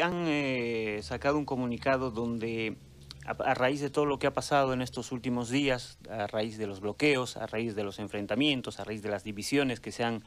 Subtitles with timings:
[0.00, 2.76] Han eh, sacado un comunicado donde
[3.24, 6.66] a, raíz de todo lo que ha pasado en estos últimos días, a raíz de
[6.66, 10.22] los bloqueos, a raíz de los enfrentamientos, a raíz de las divisiones que se han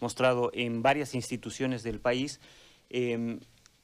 [0.00, 2.40] mostrado en varias instituciones del país,
[2.90, 3.40] em,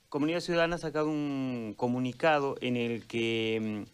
[0.09, 3.87] Comunidad Ciudadana ha sacado un comunicado en el que em,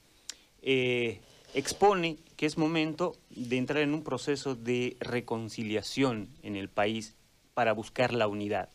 [0.62, 1.20] eh,
[1.54, 7.16] expone que es momento de entrar en un proceso de reconciliación en el país
[7.54, 8.68] para buscar la unidad.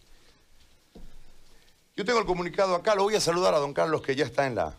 [1.98, 4.48] Yo tengo el comunicado acá, lo voy a saludar a don Carlos que ya está
[4.48, 4.76] en la,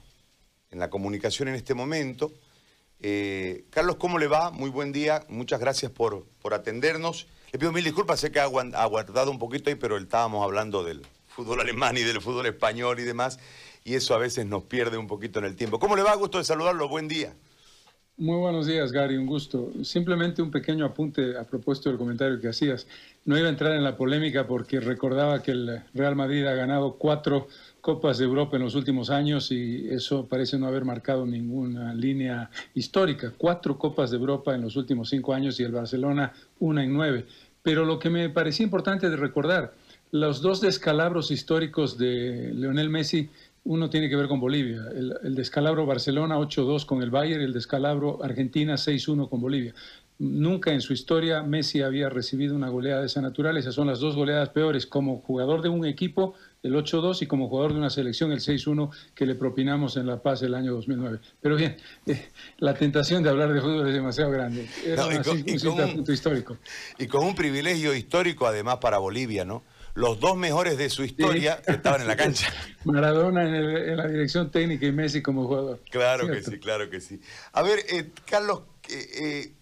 [0.71, 2.31] en la comunicación en este momento.
[3.01, 4.51] Eh, Carlos, ¿cómo le va?
[4.51, 7.27] Muy buen día, muchas gracias por, por atendernos.
[7.53, 11.07] Le pido mil disculpas, sé que ha aguardado un poquito ahí, pero estábamos hablando del
[11.27, 13.39] fútbol alemán y del fútbol español y demás,
[13.83, 15.79] y eso a veces nos pierde un poquito en el tiempo.
[15.79, 16.15] ¿Cómo le va?
[16.17, 17.35] Gusto de saludarlo, buen día.
[18.19, 19.73] Muy buenos días, Gary, un gusto.
[19.83, 22.87] Simplemente un pequeño apunte a propósito del comentario que hacías.
[23.27, 26.95] No iba a entrar en la polémica porque recordaba que el Real Madrid ha ganado
[26.95, 27.47] cuatro
[27.83, 32.51] Copas de Europa en los últimos años y eso parece no haber marcado ninguna línea
[32.73, 33.35] histórica.
[33.37, 37.27] Cuatro Copas de Europa en los últimos cinco años y el Barcelona una en nueve.
[37.63, 39.75] Pero lo que me parecía importante de recordar,
[40.11, 43.29] los dos descalabros históricos de Leonel Messi,
[43.67, 44.85] uno tiene que ver con Bolivia.
[44.95, 49.75] El, descalabro Barcelona 8-2 con el Bayern, el descalabro Argentina 6-1 con Bolivia.
[50.19, 53.73] Nunca en su historia Messi había recibido una goleada de esa naturaleza.
[53.73, 57.73] Son las dos goleadas peores como jugador de un equipo el 8-2 y como jugador
[57.73, 61.19] de una selección el 6-1 que le propinamos en La Paz el año 2009.
[61.41, 64.69] Pero bien, eh, la tentación de hablar de fútbol es demasiado grande.
[64.85, 66.57] Era un punto histórico.
[66.99, 69.65] Y con un privilegio histórico además para Bolivia, ¿no?
[69.97, 72.53] Los dos mejores de su historia estaban en la cancha.
[72.85, 75.81] Maradona en, la dirección técnica y Messi como jugador.
[75.91, 77.19] Claro que sí, claro que sí.
[77.53, 79.55] A ver, eh, Carlos, eh,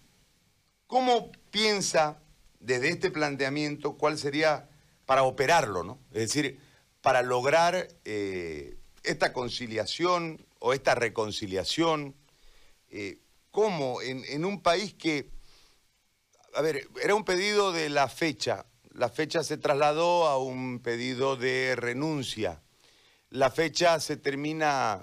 [0.88, 2.18] ¿cómo piensa
[2.58, 4.68] desde este planteamiento cuál sería
[5.06, 6.00] para operarlo, ¿no?
[6.12, 6.58] Es decir,
[7.00, 12.16] para lograr eh, esta conciliación o esta reconciliación?
[12.90, 13.18] Eh,
[13.52, 15.30] ¿Cómo en, un país que,
[16.55, 21.36] a ver, era un pedido de la fecha, la fecha se trasladó a un pedido
[21.36, 22.62] de renuncia,
[23.30, 25.02] la fecha se termina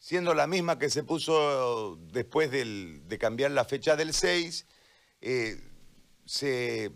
[0.00, 4.66] siendo la misma que se puso después de cambiar la fecha del 6,
[5.20, 5.60] eh,
[6.26, 6.90] se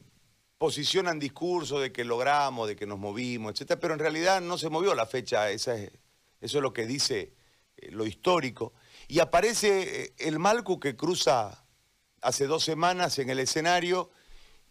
[0.59, 4.69] posicionan discursos de que logramos, de que nos movimos, etcétera, pero en realidad no se
[4.69, 5.73] movió la fecha, eso
[6.41, 7.35] es lo que dice
[7.77, 8.73] eh, lo histórico.
[9.07, 11.65] Y aparece eh, el Malcu que cruza
[12.21, 14.11] hace dos semanas en el escenario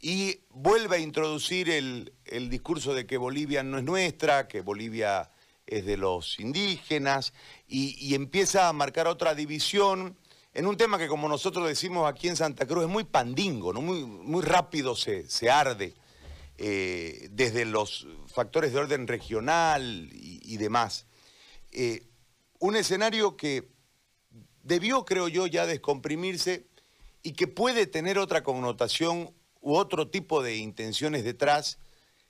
[0.01, 2.11] y vuelve a introducir el,
[2.50, 5.31] discurso de que Bolivia no es nuestra, que Bolivia
[5.66, 7.33] es de los indígenas,
[7.67, 10.17] y, empieza a marcar otra división
[10.53, 13.81] en un tema que como nosotros decimos aquí en Santa Cruz es muy pandingo, ¿no?
[13.81, 15.94] muy, muy rápido se, arde,
[16.57, 21.07] eh, desde los factores de orden regional y, demás.
[21.72, 22.07] Eh,
[22.59, 23.67] un escenario que
[24.63, 26.67] debió, creo yo, ya descomprimirse
[27.22, 29.34] y que puede tener otra connotación
[29.66, 31.80] u otro tipo de intenciones detrás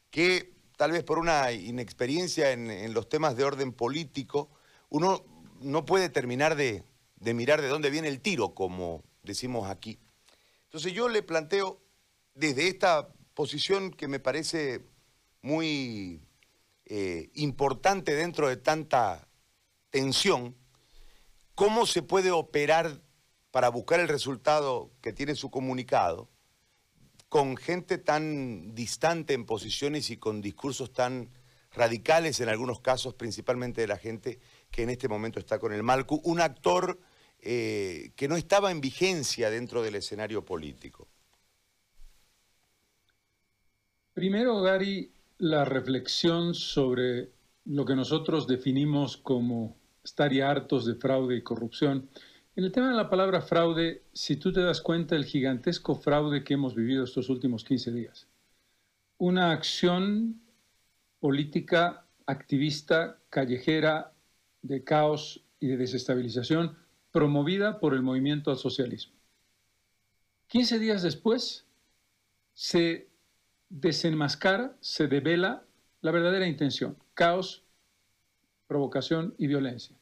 [0.10, 4.50] que tal vez por una inexperiencia en los temas de orden político,
[4.90, 5.26] uno
[5.60, 6.86] no puede terminar de,
[7.18, 10.00] de mirar de dónde viene el tiro, como decimos aquí.
[10.64, 11.82] Entonces yo le planteo
[12.36, 14.86] desde esta posición que me parece
[15.42, 16.22] muy
[16.86, 19.28] eh, importante dentro de tanta
[19.90, 20.56] tensión,
[21.54, 23.02] cómo se puede operar
[23.52, 26.30] para buscar el resultado que tiene su comunicado
[27.36, 31.32] con gente tan distante en posiciones y con discursos tan
[31.74, 34.40] radicales en algunos casos, principalmente de la gente
[34.72, 36.98] que en este momento está con el Malcu, un actor
[37.42, 41.10] eh, que no estaba en vigencia dentro del escenario político?
[44.14, 47.32] Primero, Gary, la reflexión sobre
[47.66, 49.76] lo que nosotros definimos como
[50.06, 52.10] estar hartos de fraude y corrupción.
[52.58, 56.46] En el tema de la palabra fraude, si tú te das cuenta el gigantesco fraude
[56.46, 58.28] que hemos vivido estos últimos 15 días.
[59.18, 60.40] Una acción
[61.20, 64.14] política, activista, callejera,
[64.62, 66.78] de caos y de desestabilización
[67.12, 69.16] promovida por el movimiento al socialismo.
[70.48, 71.66] 15 días después
[72.54, 73.10] se
[73.68, 75.66] desenmascara, se devela
[76.00, 77.66] la verdadera intención, caos,
[78.68, 79.98] provocación y violencia.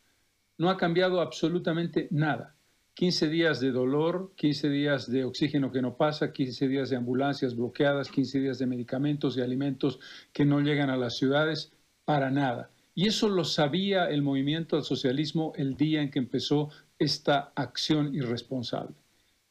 [0.57, 2.55] No ha cambiado absolutamente nada.
[2.95, 7.55] 15 días de dolor, 15 días de oxígeno que no pasa, 15 días de ambulancias
[7.55, 9.99] bloqueadas, 15 días de medicamentos y alimentos
[10.31, 11.71] que no llegan a las ciudades,
[12.05, 12.69] para nada.
[12.93, 16.69] Y eso lo sabía el movimiento al socialismo el día en que empezó
[16.99, 18.95] esta acción irresponsable.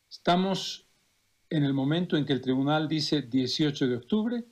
[0.09, 0.87] Estamos
[1.51, 4.45] en el momento en que el tribunal dice 18 de octubre,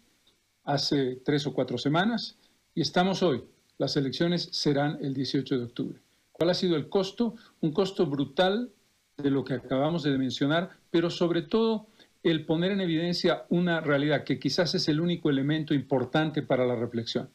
[0.65, 2.37] hace tres o cuatro semanas,
[2.75, 3.45] y estamos hoy,
[3.79, 6.01] las elecciones serán el 18 de octubre.
[6.41, 7.35] ¿Cuál ha sido el costo?
[7.61, 8.73] Un costo brutal
[9.19, 11.89] de lo que acabamos de mencionar, pero sobre todo
[12.23, 16.77] el poner en evidencia una realidad que quizás es el único elemento importante para la
[16.77, 17.29] reflexión.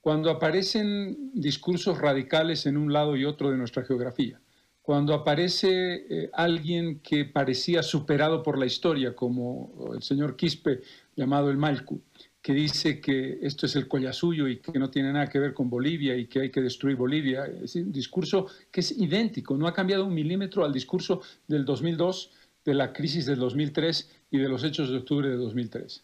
[0.00, 4.40] Cuando aparecen discursos radicales en un lado y otro de nuestra geografía,
[4.80, 10.80] cuando aparece eh, alguien que parecía superado por la historia, como el señor Quispe,
[11.14, 12.00] llamado el Malcu,
[12.42, 15.68] que dice que esto es el collasuyo y que no tiene nada que ver con
[15.68, 17.44] Bolivia y que hay que destruir Bolivia.
[17.44, 22.30] Es un discurso que es idéntico, no ha cambiado un milímetro al discurso del 2002,
[22.64, 26.02] de la crisis del 2003 y de los hechos de octubre de 2003.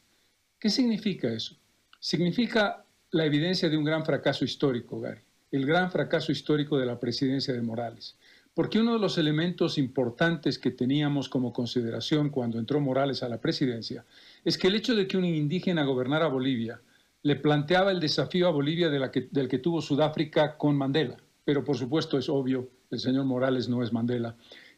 [0.58, 1.56] ¿Qué significa eso?
[2.00, 5.20] Significa la evidencia de un gran fracaso histórico, Gary,
[5.52, 8.16] el gran fracaso histórico de la presidencia de Morales.
[8.56, 13.38] Porque uno de los elementos importantes que teníamos como consideración cuando entró Morales a la
[13.38, 14.06] presidencia
[14.46, 16.80] es que el hecho de que un indígena gobernara Bolivia
[17.20, 21.18] le planteaba el desafío a Bolivia del que tuvo Sudáfrica con Mandela.
[21.44, 24.36] Pero por supuesto es obvio, el señor Morales no es Mandela.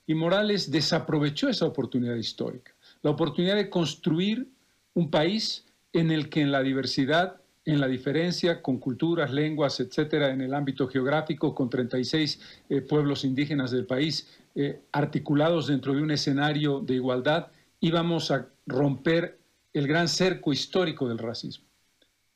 [0.09, 4.49] Y Morales desaprovechó esa oportunidad histórica, la oportunidad de construir
[4.95, 7.41] un país en el que en la diversidad
[7.73, 13.25] en la diferencia con culturas, lenguas, etcétera, en el ámbito geográfico, con 36 eh, pueblos
[13.25, 17.49] indígenas del país eh, articulados dentro de un escenario de igualdad,
[17.81, 19.39] íbamos a romper
[19.75, 21.67] el gran cerco histórico del racismo.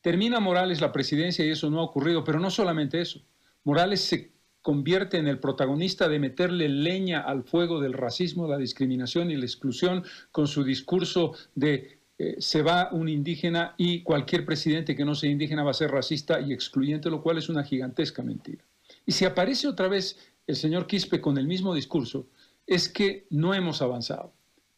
[0.02, 3.22] Termina Morales la presidencia y eso no ha ocurrido, pero no solamente eso.
[3.64, 9.30] Morales se convierte en el protagonista de meterle leña al fuego del racismo, la discriminación
[9.30, 14.94] y la exclusión con su discurso de eh, se va un indígena y cualquier presidente
[14.94, 18.22] que no sea indígena va a ser racista y excluyente, lo cual es una gigantesca
[18.22, 18.64] mentira.
[19.04, 20.16] Y si aparece otra vez
[20.46, 22.28] el señor Quispe con el mismo discurso,
[22.64, 24.32] es que no hemos avanzado.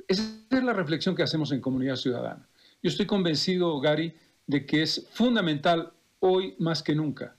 [0.08, 2.48] Esa es la reflexión que hacemos en Comunidad Ciudadana.
[2.82, 4.14] Yo estoy convencido, Gary,
[4.46, 7.36] de que es fundamental hoy más que nunca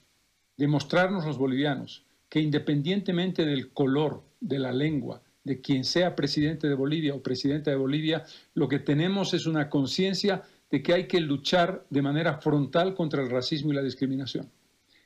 [0.55, 6.73] demostrarnos los bolivianos que independientemente del color, de la lengua, de quien sea presidente de
[6.73, 8.25] Bolivia o presidenta de Bolivia,
[8.55, 13.21] lo que tenemos es una conciencia de que hay que luchar de manera frontal contra
[13.21, 14.51] el racismo y la discriminación.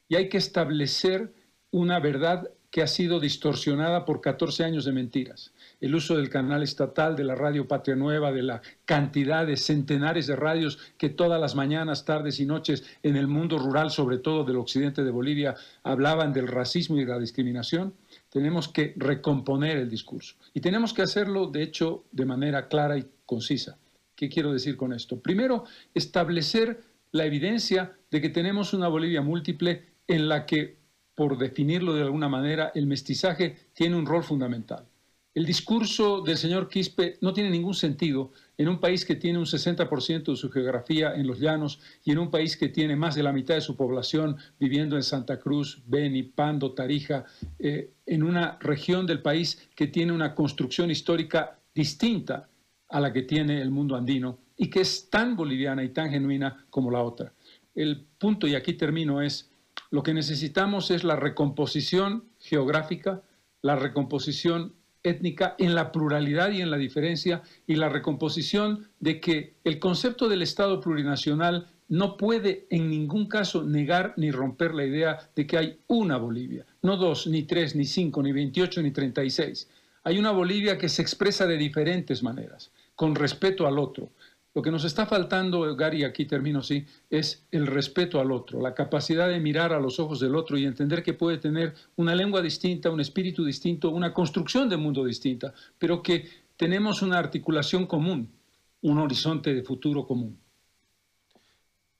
[0.07, 1.31] Y hay que establecer
[1.71, 5.53] una verdad que ha sido distorsionada por 14 años de mentiras.
[5.81, 10.27] El uso del canal estatal, de la radio Patria Nueva, de la cantidad de centenares
[10.27, 14.43] de radios que todas las mañanas, tardes y noches en el mundo rural, sobre todo
[14.43, 17.93] del occidente de Bolivia, hablaban del racismo y de la discriminación
[18.29, 20.35] tenemos que recomponer el discurso.
[20.53, 23.77] Y tenemos que hacerlo, de hecho, de manera clara y concisa.
[24.15, 25.19] ¿Qué quiero decir con esto?
[25.19, 26.81] Primero, establecer
[27.11, 30.77] la evidencia de que tenemos una Bolivia múltiple en la que,
[31.15, 34.88] por definirlo de alguna manera, el mestizaje tiene un rol fundamental.
[35.35, 39.45] El discurso del señor Quispe no tiene ningún sentido en un país que tiene un
[39.45, 43.21] 60% de su geografía en los llanos y en un país que tiene más de
[43.21, 47.25] la mitad de su población viviendo en Santa Cruz, Beni, Pando, Tarija,
[47.59, 52.49] eh, en una región del país que tiene una construcción histórica distinta
[52.89, 56.65] a la que tiene el mundo andino y que es tan boliviana y tan genuina
[56.71, 57.33] como la otra.
[57.75, 59.51] El punto, y aquí termino, es
[59.91, 63.21] lo que necesitamos es la recomposición geográfica,
[63.61, 69.53] la recomposición étnica en la pluralidad y en la diferencia y la recomposición de que
[69.63, 75.29] el concepto del Estado plurinacional no puede en ningún caso negar ni romper la idea
[75.35, 79.23] de que hay una Bolivia, no dos, ni tres, ni cinco, ni veintiocho, ni treinta
[79.23, 79.67] y seis.
[80.03, 84.09] Hay una Bolivia que se expresa de diferentes maneras, con respeto al otro,
[84.53, 88.73] lo que nos está faltando, Gary, aquí termino así, es el respeto al otro, la
[88.73, 92.41] capacidad de mirar a los ojos del otro y entender que puede tener una lengua
[92.41, 96.27] distinta, un espíritu distinto, una construcción de mundo distinta, pero que
[96.57, 98.33] tenemos una articulación común,
[98.81, 100.39] un horizonte de futuro común.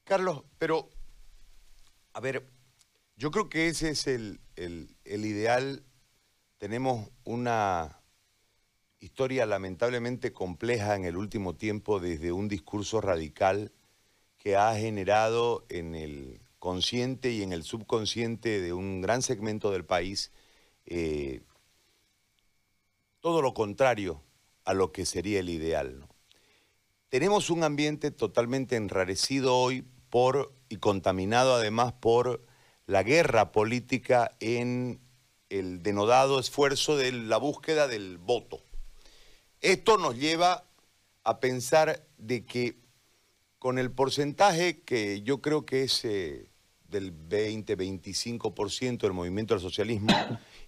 [0.04, 0.90] Carlos, pero,
[2.14, 2.48] a ver,
[3.16, 5.84] yo creo que ese es el, el ideal.
[6.58, 7.99] Tenemos una
[9.00, 13.72] historia lamentablemente compleja en el último tiempo desde un discurso radical
[14.38, 19.86] que ha generado en el consciente y en el subconsciente de un gran segmento del
[19.86, 20.32] país
[20.86, 21.42] eh,
[23.22, 24.22] todo lo contrario
[24.66, 26.08] a lo que sería el ideal.
[27.10, 32.46] Tenemos un ambiente totalmente enrarecido hoy por y contaminado además por
[32.86, 35.00] la guerra política en
[35.50, 38.62] el denodado esfuerzo de la búsqueda del voto.
[39.62, 40.66] Esto nos lleva
[41.24, 42.78] a pensar de que
[43.58, 46.50] con el porcentaje que yo creo que es eh,
[46.88, 50.14] del 20-25% del movimiento del socialismo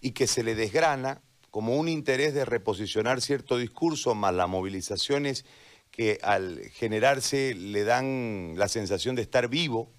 [0.02, 1.22] y que se le desgrana
[1.52, 5.46] como un interés de reposicionar cierto discurso más las movilizaciones
[5.90, 9.92] que al generarse le dan la sensación de estar vivo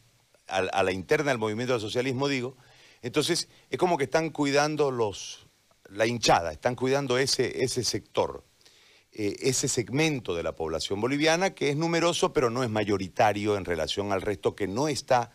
[0.48, 2.56] a, la interna del movimiento del socialismo, digo,
[3.00, 5.46] Entonces, es como que están cuidando los,
[5.88, 8.44] la hinchada, están cuidando ese, ese sector,
[9.12, 13.64] eh, ese segmento de la población boliviana que es numeroso, pero no es mayoritario en
[13.64, 15.32] relación al resto, que no está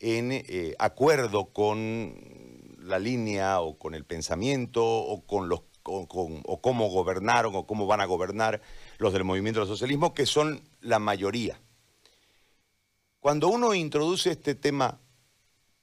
[0.00, 2.14] en eh, acuerdo con
[2.78, 8.00] la línea o con el pensamiento o con los o cómo gobernaron o cómo van
[8.00, 8.60] a gobernar
[8.98, 11.60] los del movimiento del socialismo, que son la mayoría.
[13.18, 15.00] Cuando uno introduce este tema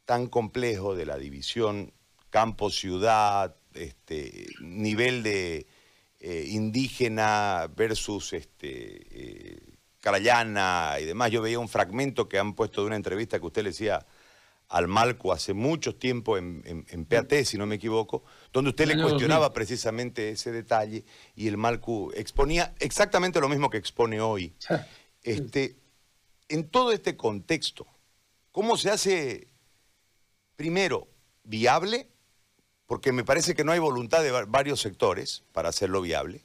[0.05, 1.93] tan complejo de la división
[2.29, 5.67] campo-ciudad, este, nivel de
[6.19, 9.59] eh, indígena versus este, eh,
[9.99, 13.63] carayana y demás, yo veía un fragmento que han puesto de una entrevista que usted
[13.63, 14.05] le decía
[14.69, 18.23] al Malco hace mucho tiempo en, en, PAT, si no me equivoco,
[18.53, 23.77] donde usted le cuestionaba precisamente ese detalle y el Malco exponía exactamente lo mismo que
[23.77, 24.53] expone hoy.
[25.21, 25.75] Este,
[26.47, 27.85] en todo este contexto,
[28.53, 29.49] ¿cómo se hace,
[30.55, 31.09] primero,
[31.43, 32.07] viable?
[32.89, 36.43] Porque me parece que no hay voluntad de varios sectores para hacerlo viable,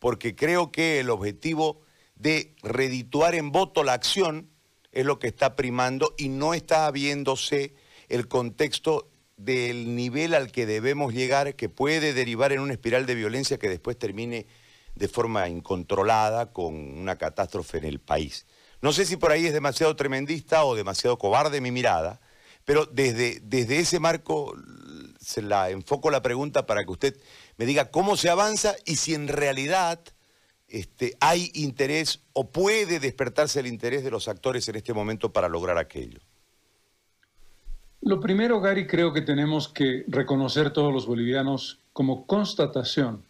[0.00, 1.82] porque creo que el objetivo
[2.16, 4.50] de redituar en voto la acción
[4.90, 7.76] es lo que está primando y no está viéndose
[8.08, 13.14] el contexto del nivel al que debemos llegar, que puede derivar en una espiral de
[13.14, 14.48] violencia que después termine
[14.96, 18.46] de forma incontrolada con una catástrofe en el país.
[18.82, 22.20] No sé si por ahí es demasiado tremendista o demasiado cobarde mi mirada,
[22.64, 24.56] pero desde, desde ese marco
[25.24, 27.20] se la enfoco la pregunta para que usted
[27.56, 30.00] me diga cómo se avanza y si en realidad
[30.68, 35.48] este, hay interés o puede despertarse el interés de los actores en este momento para
[35.48, 36.20] lograr aquello?
[38.00, 43.24] Lo primero, Gary, creo que tenemos que reconocer todos los bolivianos como constatación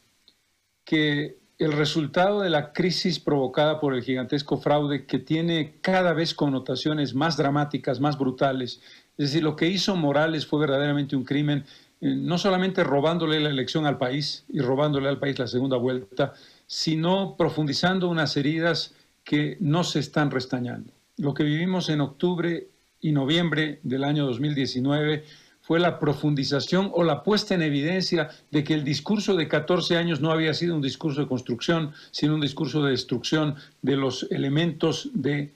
[0.84, 6.34] que el resultado de la crisis provocada por el gigantesco fraude que tiene cada vez
[6.34, 8.80] connotaciones más dramáticas, más brutales,
[9.16, 11.64] es decir, lo que hizo Morales fue verdaderamente un crimen,
[12.00, 16.34] no solamente robándole la elección al país y robándole al país la segunda vuelta,
[16.66, 20.92] sino profundizando unas heridas que no se están restañando.
[21.16, 22.68] Lo que vivimos en octubre
[23.00, 25.24] y noviembre del año 2019
[25.62, 30.20] fue la profundización o la puesta en evidencia de que el discurso de 14 años
[30.20, 35.08] no había sido un discurso de construcción, sino un discurso de destrucción de los elementos
[35.14, 35.54] de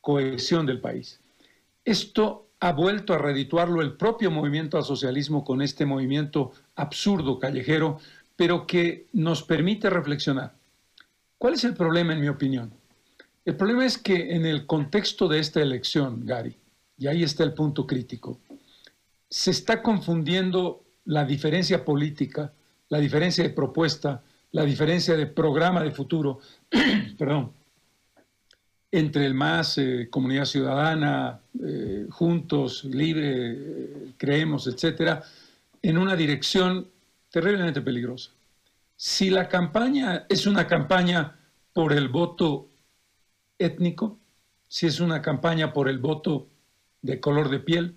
[0.00, 1.18] cohesión del país.
[1.84, 7.98] Esto ha vuelto a redituarlo el propio movimiento al socialismo con este movimiento absurdo callejero
[8.36, 10.54] pero que nos permite reflexionar.
[11.36, 12.72] ¿Cuál es el problema, en mi opinión?
[13.44, 16.56] El problema es que en el contexto de esta elección, Gary,
[16.96, 18.40] y ahí está el punto crítico,
[19.28, 22.50] se está confundiendo la diferencia política,
[22.88, 26.40] la diferencia de propuesta, la diferencia de programa de futuro,
[27.18, 27.52] perdón,
[28.96, 35.24] entre el MAS, eh, Comunidad Ciudadana, eh, Juntos, Libre, Creemos, etcétera,
[35.82, 36.86] en una dirección
[37.28, 38.30] terriblemente peligrosa.
[38.94, 41.36] Si la campaña es una campaña
[41.72, 42.68] por el voto
[43.58, 44.16] étnico,
[44.68, 46.46] si es una campaña por el voto
[47.02, 47.96] de color de piel,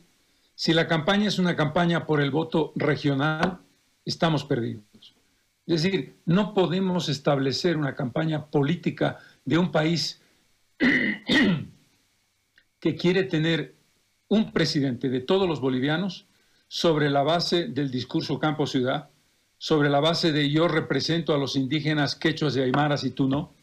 [0.55, 3.59] si la campaña es una campaña por el voto regional,
[4.03, 4.83] estamos perdidos.
[5.67, 10.21] Es decir, no podemos establecer una campaña política de un país
[12.79, 13.75] que quiere tener
[14.27, 16.25] un presidente de todos los bolivianos
[16.67, 19.09] sobre la base del discurso campo-ciudad,
[19.57, 23.53] sobre la base de yo represento a los indígenas quechuas y aymaras y tú no,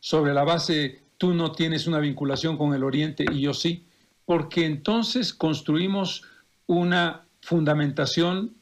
[0.00, 3.84] sobre la base tú no tienes una vinculación con el Oriente y yo sí,
[4.24, 6.24] porque entonces construimos
[6.66, 8.54] una fundamentación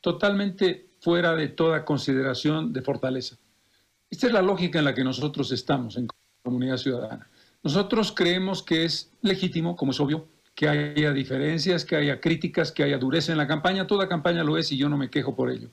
[0.00, 3.36] totalmente fuera de toda consideración de fortaleza.
[4.08, 6.08] Esta es la lógica en la que nosotros estamos en
[6.42, 7.28] comunidad ciudadana.
[7.62, 12.82] Nosotros creemos que es legítimo, como es obvio, que haya diferencias, que haya críticas, que
[12.82, 13.86] haya dureza en la campaña.
[13.86, 15.70] Toda campaña lo es y yo no me quejo por ello.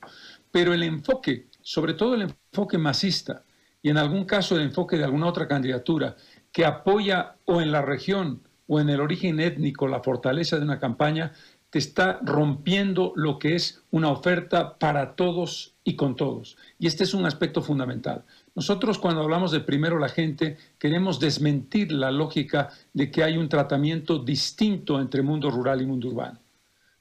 [0.50, 3.44] Pero el enfoque, sobre todo el enfoque masista,
[3.82, 6.16] y en algún caso el enfoque de alguna otra candidatura,
[6.52, 10.80] que apoya o en la región o en el origen étnico la fortaleza de una
[10.80, 11.32] campaña,
[11.70, 16.56] te está rompiendo lo que es una oferta para todos y con todos.
[16.78, 18.24] Y este es un aspecto fundamental.
[18.56, 23.50] Nosotros cuando hablamos de primero la gente, queremos desmentir la lógica de que hay un
[23.50, 26.38] tratamiento distinto entre mundo rural y mundo urbano.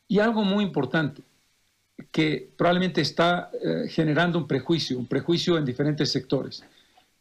[0.05, 1.23] Y algo muy importante,
[2.11, 6.61] que probablemente está eh, generando un prejuicio, un prejuicio en diferentes sectores.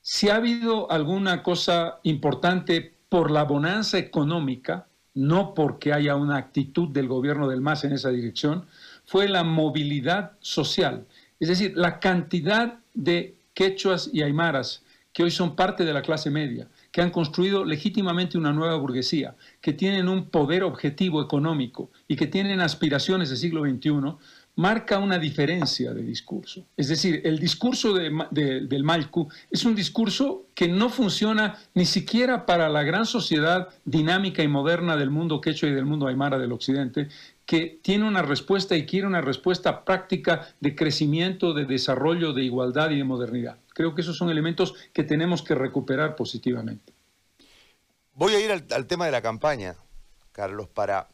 [0.03, 6.89] Si ha habido alguna cosa importante por la bonanza económica, no porque haya una actitud
[6.89, 8.67] del gobierno del MAS en esa dirección,
[9.07, 11.07] fue la movilidad social,
[11.39, 14.85] es decir, la cantidad de quechuas y aymaras
[15.15, 19.37] que hoy son parte de la clase media, que han construido legítimamente una nueva burguesía,
[19.61, 24.17] que tienen un poder objetivo económico y que tienen aspiraciones del siglo XXI,
[24.57, 26.65] marca una diferencia de discurso.
[26.77, 32.69] Es decir, el discurso del Malcu es un discurso que no funciona ni siquiera para
[32.69, 37.09] la gran sociedad dinámica y moderna del mundo quechua y del mundo aymara del occidente,
[37.47, 42.91] que tiene una respuesta y quiere una respuesta práctica de crecimiento, de desarrollo, de igualdad
[42.91, 43.59] y de modernidad.
[43.75, 46.93] Creo que esos son elementos que tenemos que recuperar positivamente.
[48.15, 49.75] Voy a ir al, al tema de la campaña,
[50.31, 51.09] Carlos, para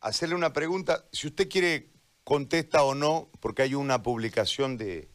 [0.00, 1.04] hacerle una pregunta.
[1.12, 1.91] Si usted quiere
[2.24, 5.08] contesta o no, porque hay una publicación de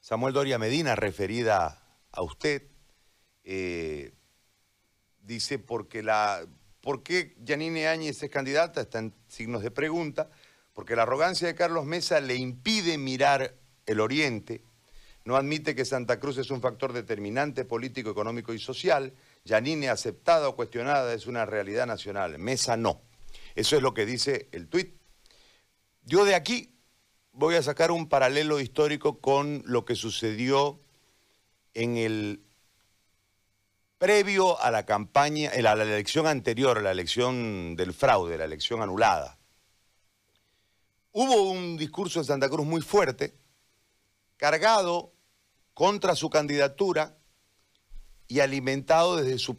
[0.00, 2.62] Samuel Doria Medina referida a usted.
[3.44, 4.12] Eh,
[5.22, 6.46] dice, porque la,
[6.80, 8.80] ¿por qué Yanine Áñez es candidata?
[8.80, 10.30] Está en signos de pregunta.
[10.74, 13.54] Porque la arrogancia de Carlos Mesa le impide mirar
[13.86, 14.62] el Oriente,
[15.28, 19.12] no admite que Santa Cruz es un factor determinante político, económico y social.
[19.44, 22.38] Yanine, aceptada o cuestionada, es una realidad nacional.
[22.38, 23.02] Mesa no.
[23.54, 24.97] Eso es lo que dice el tuit
[26.08, 26.72] yo de aquí
[27.32, 30.80] voy a sacar un paralelo histórico con lo que sucedió
[31.74, 32.42] en el
[33.98, 38.80] previo a la campaña, a la elección anterior, a la elección del fraude, la elección
[38.80, 39.38] anulada.
[41.12, 43.34] Hubo un discurso en Santa Cruz muy fuerte,
[44.38, 45.12] cargado
[45.74, 47.18] contra su candidatura
[48.28, 49.58] y alimentado desde su,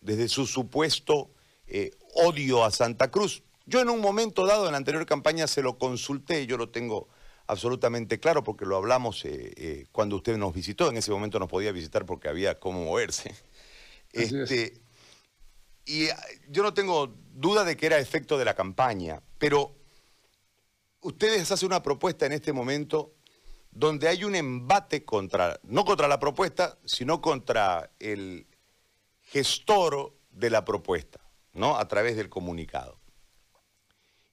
[0.00, 1.32] desde su supuesto
[1.66, 3.42] eh, odio a Santa Cruz.
[3.66, 7.08] Yo en un momento dado, en la anterior campaña, se lo consulté, yo lo tengo
[7.46, 11.48] absolutamente claro porque lo hablamos eh, eh, cuando usted nos visitó, en ese momento nos
[11.48, 13.34] podía visitar porque había cómo moverse.
[14.12, 14.80] Este,
[15.84, 19.76] y ah, yo no tengo duda de que era efecto de la campaña, pero
[21.00, 23.14] ustedes hacen una propuesta en este momento
[23.70, 28.46] donde hay un embate contra, no contra la propuesta, sino contra el
[29.22, 31.20] gestor de la propuesta,
[31.52, 31.76] ¿no?
[31.76, 32.99] A través del comunicado.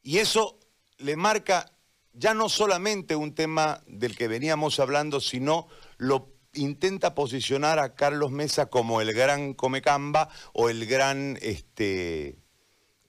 [0.07, 0.57] Y eso
[0.99, 1.69] le marca
[2.13, 8.31] ya no solamente un tema del que veníamos hablando, sino lo intenta posicionar a Carlos
[8.31, 12.39] Mesa como el gran Comecamba o el gran, este,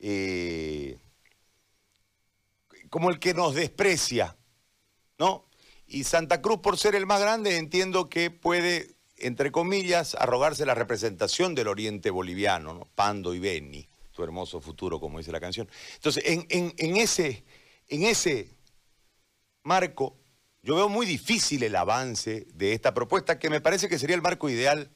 [0.01, 0.99] eh,
[2.91, 4.37] como el que nos desprecia,
[5.21, 5.49] ¿no?
[5.87, 10.75] Y Santa Cruz, por ser el más grande, entiendo que puede, entre comillas, arrogarse la
[10.75, 12.89] representación del oriente boliviano, ¿no?
[12.97, 13.88] Pando y Beni
[14.23, 15.69] hermoso futuro, como dice la canción.
[15.95, 17.45] Entonces, en, ese,
[17.89, 18.51] en ese
[19.63, 20.19] marco,
[20.63, 24.23] yo veo muy difícil el avance de esta propuesta, que me parece que sería el
[24.23, 24.91] marco ideal,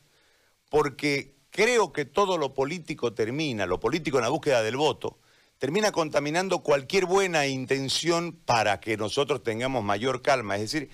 [0.71, 5.19] porque creo que todo lo político termina, lo político en la búsqueda del voto,
[5.59, 10.57] termina contaminando cualquier buena intención para que nosotros tengamos mayor calma.
[10.57, 10.91] Es decir,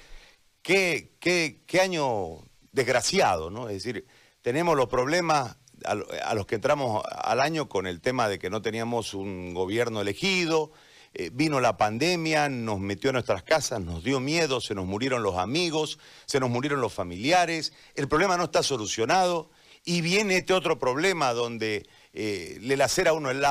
[0.63, 2.41] qué, qué, qué año
[2.73, 3.69] desgraciado, ¿no?
[3.69, 4.07] Es decir,
[4.43, 8.63] tenemos los problemas a, los que entramos al año con el tema de que no
[8.63, 10.71] teníamos un gobierno elegido,
[11.15, 15.23] eh, vino la pandemia, nos metió a nuestras casas, nos dio miedo, se nos murieron
[15.23, 19.51] los amigos, se nos murieron los familiares, el problema no está solucionado
[19.85, 23.45] y viene este otro problema donde eh, le lacera a uno el,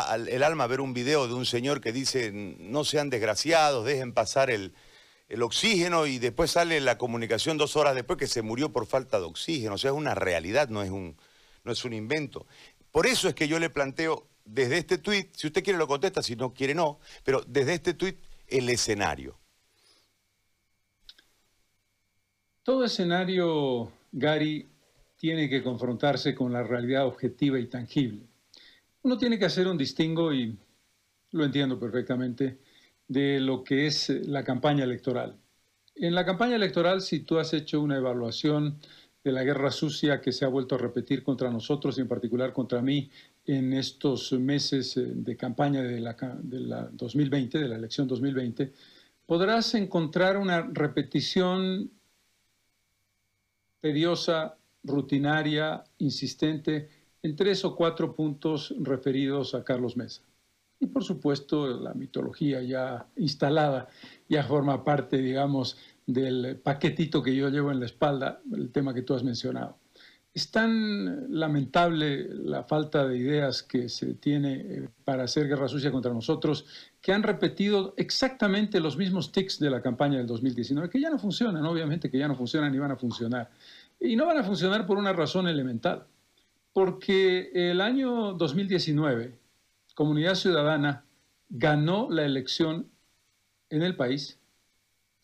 [0.43, 4.73] alma ver un video de un señor que dice no sean desgraciados, dejen pasar el,
[5.29, 9.19] el oxígeno y después sale la comunicación dos horas después que se murió por falta
[9.19, 9.75] de oxígeno.
[9.75, 11.17] O sea, es una realidad, no es un,
[11.67, 12.47] no es un invento.
[12.91, 16.23] Por eso es que yo le planteo desde este tuit, si usted quiere lo contesta,
[16.23, 19.37] si no quiere no, pero desde este tuit el escenario.
[22.63, 24.67] Todo escenario, Gary,
[25.17, 28.21] tiene que confrontarse con la realidad objetiva y tangible.
[29.03, 30.57] Uno tiene que hacer un distingo, y
[31.31, 32.59] lo entiendo perfectamente,
[33.07, 35.37] de lo que es la campaña electoral.
[35.95, 38.79] En la campaña electoral, si tú has hecho una evaluación
[39.23, 42.53] de la guerra sucia que se ha vuelto a repetir contra nosotros y en particular
[42.53, 43.09] contra mí
[43.45, 48.71] en estos meses eh, de campaña de la, de la 2020, de la elección 2020,
[49.25, 51.91] podrás encontrar una repetición
[53.79, 56.89] tediosa, rutinaria, insistente,
[57.21, 60.21] en tres o cuatro puntos referidos a Carlos Mesa.
[60.79, 63.87] Y por supuesto, la mitología ya instalada
[64.29, 65.77] ya forma parte, digamos,
[66.07, 69.77] del paquetito que yo llevo en la espalda, el tema que tú has mencionado.
[70.33, 75.91] Es tan lamentable la falta de ideas que se tiene eh, para hacer guerra sucia
[75.91, 76.65] contra nosotros,
[77.01, 81.19] que han repetido exactamente los mismos tics de la campaña del 2019, que ya no
[81.19, 83.49] funcionan, obviamente que ya no funcionan ni van a funcionar.
[83.99, 86.05] Y no van a funcionar por una razón elemental,
[86.71, 89.39] porque el año 2019,
[89.95, 91.03] Comunidad Ciudadana
[91.49, 92.87] ganó la elección
[93.69, 94.36] en el país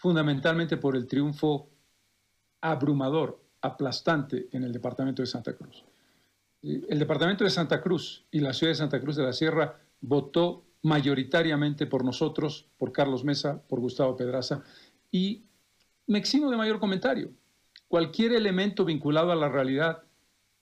[0.03, 1.69] fundamentalmente por el triunfo
[2.59, 5.85] abrumador, aplastante en el departamento de Santa Cruz.
[6.61, 10.65] el departamento de Santa Cruz y la ciudad de Santa Cruz de la Sierra votó
[10.81, 14.61] mayoritariamente por nosotros, por Carlos Mesa, por Gustavo Pedraza,
[15.09, 15.45] y
[16.07, 17.31] me eximo de mayor comentario.
[17.87, 20.03] Cualquier elemento vinculado a la realidad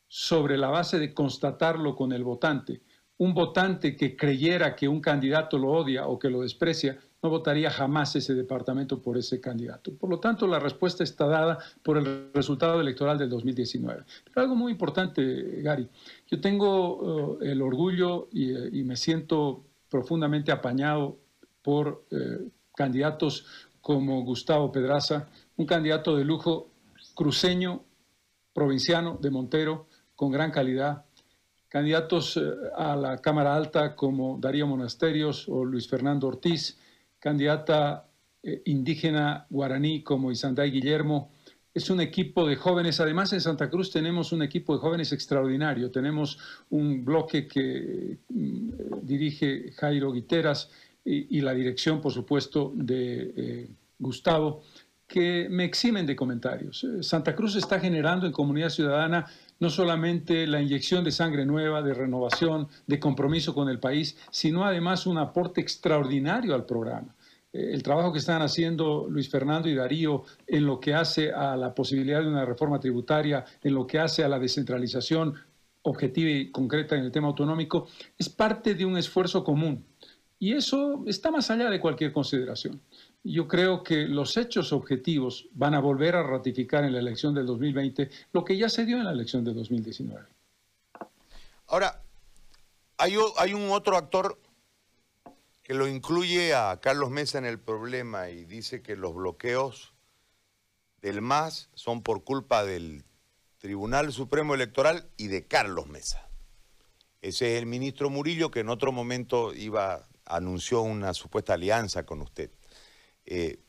[0.08, 2.84] sobre la base de constatarlo con el votante,
[3.17, 7.70] un votante que creyera que un candidato lo odia o que lo desprecia, no votaría
[7.70, 9.94] jamás ese departamento por ese candidato.
[9.94, 14.04] Por lo tanto, la respuesta está dada por el resultado electoral del 2019.
[14.26, 15.88] Pero algo muy importante, Gary,
[16.28, 21.20] yo tengo eh, el orgullo eh, y, me siento profundamente apañado
[21.62, 23.46] por eh, candidatos
[23.82, 26.70] como Gustavo Pedraza, un candidato de lujo
[27.14, 27.84] cruceño,
[28.54, 31.06] provinciano de Montero, con gran calidad,
[31.68, 32.40] candidatos
[32.76, 36.78] a la Cámara Alta como Darío Monasterios o Luis Fernando Ortiz,
[37.22, 38.10] candidata
[38.44, 41.32] eh, indígena guaraní como Isanday Guillermo.
[41.74, 43.00] Es un equipo de jóvenes.
[43.00, 45.92] Además, en Santa Cruz tenemos un equipo de jóvenes extraordinario.
[45.92, 46.38] Tenemos
[46.72, 48.70] un bloque que mm,
[49.04, 50.70] dirige Jairo Guiteras
[51.06, 54.64] y, la dirección, por supuesto, de eh, Gustavo,
[55.08, 56.86] que me eximen de comentarios.
[57.02, 59.26] Santa Cruz está generando en comunidad ciudadana
[59.62, 64.65] no solamente la inyección de sangre nueva, de renovación, de compromiso con el país, sino
[64.65, 67.15] además un aporte extraordinario al programa.
[67.54, 71.56] Eh, el trabajo que están haciendo Luis Fernando y Darío en lo que hace a
[71.56, 75.36] la posibilidad de una reforma tributaria, en lo que hace a la descentralización
[75.84, 79.86] objetiva y concreta en el tema autonómico, es parte de un esfuerzo común.
[80.39, 82.82] Y eso está más allá de cualquier consideración
[83.24, 87.46] yo creo que los hechos objetivos van a volver a ratificar en la elección del
[87.46, 90.26] 2020 lo que ya se dio en la elección de 2019.
[91.68, 92.02] Ahora,
[92.98, 94.40] hay, hay un otro actor
[95.64, 99.94] que lo incluye a Carlos Mesa en el problema y dice que los bloqueos
[101.02, 103.04] del MAS son por culpa del
[103.60, 106.28] Tribunal Supremo Electoral y de Carlos Mesa.
[107.22, 112.22] Ese es el ministro Murillo que en otro momento iba anunció una supuesta alianza con
[112.22, 112.50] usted.
[113.26, 113.60] Eh,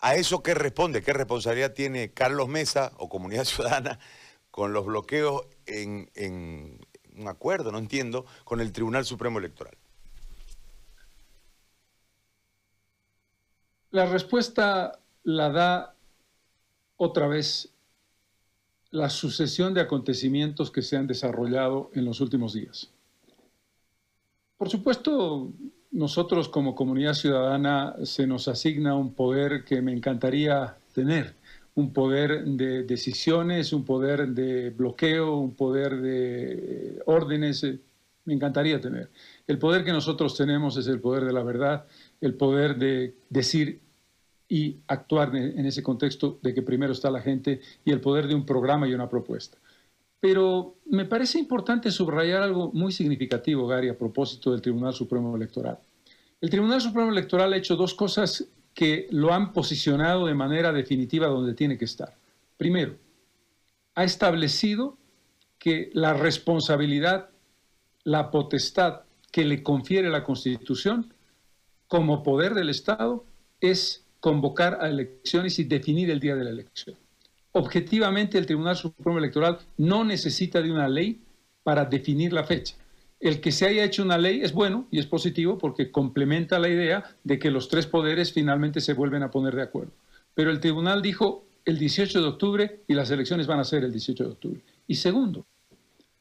[0.00, 1.02] ¿A eso qué responde?
[1.02, 3.98] ¿Qué responsabilidad tiene Carlos Mesa o Comunidad Ciudadana
[4.50, 6.80] con los bloqueos en, en
[7.16, 9.76] un acuerdo, no entiendo, con el Tribunal Supremo Electoral?
[13.90, 15.94] La respuesta la da
[16.96, 17.72] otra vez
[18.90, 22.90] la sucesión de acontecimientos que se han desarrollado en los últimos días.
[24.56, 25.52] Por supuesto,
[25.90, 31.34] nosotros como comunidad ciudadana se nos asigna un poder que me encantaría tener,
[31.74, 37.78] un poder de decisiones, un poder de bloqueo, un poder de órdenes, eh,
[38.24, 39.10] me encantaría tener.
[39.46, 41.86] El poder que nosotros tenemos es el poder de la verdad,
[42.20, 43.80] el poder de decir
[44.48, 48.34] y actuar en ese contexto de que primero está la gente y el poder de
[48.34, 49.58] un programa y una propuesta.
[50.20, 55.78] Pero me parece importante subrayar algo muy significativo, Gary, a propósito del Tribunal Supremo Electoral.
[56.40, 61.28] El Tribunal Supremo Electoral ha hecho dos cosas que lo han posicionado de manera definitiva
[61.28, 62.16] donde tiene que estar.
[62.56, 62.96] Primero,
[63.94, 64.96] ha establecido
[65.58, 67.30] que la responsabilidad,
[68.04, 69.02] la potestad
[69.32, 71.12] que le confiere la Constitución
[71.86, 73.24] como poder del Estado
[73.60, 76.96] es convocar a elecciones y definir el día de la elección
[77.58, 81.20] objetivamente el Tribunal Supremo Electoral no necesita de una ley
[81.64, 82.76] para definir la fecha.
[83.20, 86.68] El que se haya hecho una ley es bueno y es positivo porque complementa la
[86.68, 89.90] idea de que los tres poderes finalmente se vuelven a poner de acuerdo.
[90.34, 93.90] Pero el tribunal dijo el 18 de octubre y las elecciones van a ser el
[93.90, 94.60] 18 de octubre.
[94.86, 95.44] Y segundo,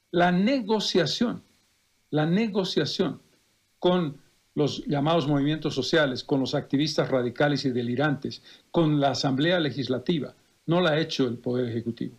[0.10, 1.44] la negociación,
[2.10, 3.22] la negociación
[3.78, 4.18] con
[4.56, 10.34] los llamados movimientos sociales, con los activistas radicales y delirantes, con la Asamblea Legislativa,
[10.68, 12.16] no la ha hecho el Poder Ejecutivo,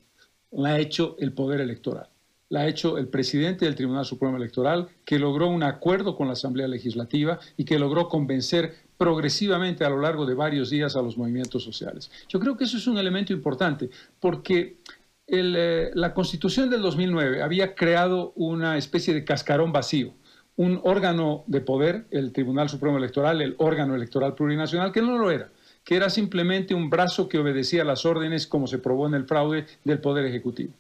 [0.51, 2.09] la ha hecho el Poder Electoral.
[2.51, 6.33] La ha hecho el presidente del Tribunal Supremo Electoral, que logró un acuerdo con la
[6.33, 11.19] Asamblea Legislativa y que logró convencer progresivamente a lo largo de varios días a los
[11.19, 12.11] movimientos sociales.
[12.27, 14.79] Yo creo que eso es un elemento importante, porque
[15.27, 20.15] eh, la Constitución del 2009 había creado una especie de cascarón vacío,
[20.57, 25.31] un órgano de poder, el Tribunal Supremo Electoral, el órgano electoral plurinacional, que no lo
[25.31, 25.51] era
[25.88, 29.64] que era simplemente un brazo que obedecía las órdenes, como se probó en el fraude
[29.85, 30.74] del Poder Ejecutivo.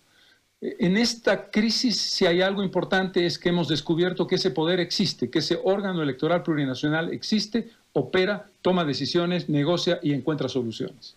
[0.60, 5.30] En esta crisis, si hay algo importante, es que hemos descubierto que ese poder existe,
[5.30, 11.16] que ese órgano electoral plurinacional existe, opera, toma decisiones, negocia y encuentra soluciones.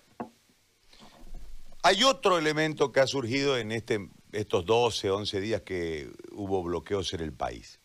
[1.83, 7.13] Hay otro elemento que ha surgido en este, estos 12, 11 días que hubo bloqueos
[7.13, 7.81] en el país,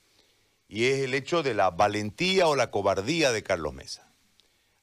[0.69, 4.09] y es el hecho de la valentía o la cobardía de Carlos Mesa.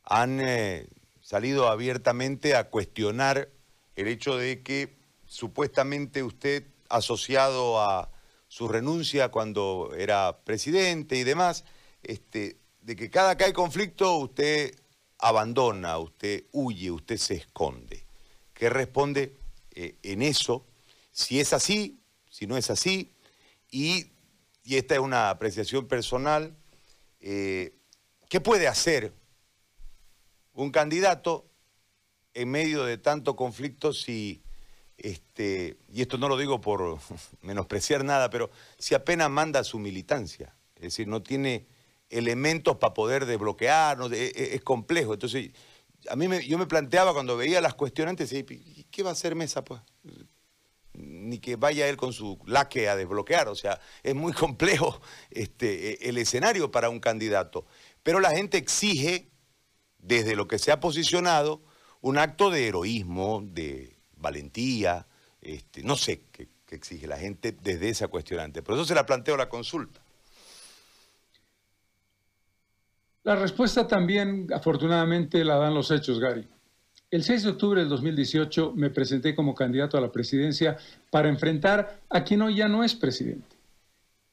[0.04, 0.90] Han eh,
[1.24, 3.50] salido abiertamente a cuestionar
[3.96, 4.94] el hecho de que
[5.26, 8.12] supuestamente usted, asociado a
[8.50, 11.64] su renuncia cuando era presidente y demás,
[12.04, 14.76] este, de que cada que hay conflicto usted
[15.18, 18.06] abandona, usted huye, usted se esconde.
[18.54, 19.38] ¿Qué responde
[19.72, 20.66] eh, en eso?
[21.12, 23.14] Si es así, si no es así,
[23.72, 24.12] y,
[24.66, 26.56] esta es una apreciación personal,
[27.20, 27.74] eh,
[28.30, 29.14] ¿qué puede hacer
[30.54, 31.50] un candidato
[32.34, 34.44] en medio de tanto conflicto si,
[34.98, 37.00] este, y esto no lo digo por
[37.42, 41.68] menospreciar nada, pero si apenas manda su militancia, es decir, no tiene
[42.10, 45.14] elementos para poder desbloquear, e, e, es, complejo.
[45.14, 45.52] Entonces,
[46.10, 48.30] a mí me, yo me planteaba cuando veía las cuestionantes,
[48.92, 49.64] ¿qué va a hacer Mesa?
[49.64, 49.82] Pues?
[50.94, 55.94] Ni que vaya él con su laque a desbloquear, o sea, es muy complejo este,
[55.94, 57.66] e, el escenario para un candidato.
[58.04, 59.32] Pero la gente exige,
[60.04, 61.62] desde lo que se ha posicionado,
[62.02, 65.08] un acto de heroísmo, de valentía,
[65.42, 68.64] este, no sé qué, exige la gente desde esa cuestionante.
[68.64, 70.02] Por eso se la planteo la consulta.
[73.24, 76.48] La respuesta también, afortunadamente, la dan los hechos, Gary.
[77.12, 80.78] El 6 de octubre del 2018 me presenté como candidato a la presidencia
[81.12, 83.53] para enfrentar a quien hoy ya no es presidente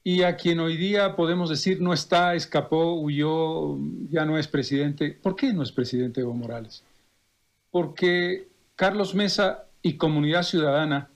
[0.02, 3.76] y a quien hoy día podemos decir no está, escapó, huyó,
[4.10, 5.10] ya no es presidente.
[5.10, 6.82] ¿Por qué no es presidente Evo Morales?
[7.70, 11.10] Porque Carlos Mesa y Comunidad Ciudadana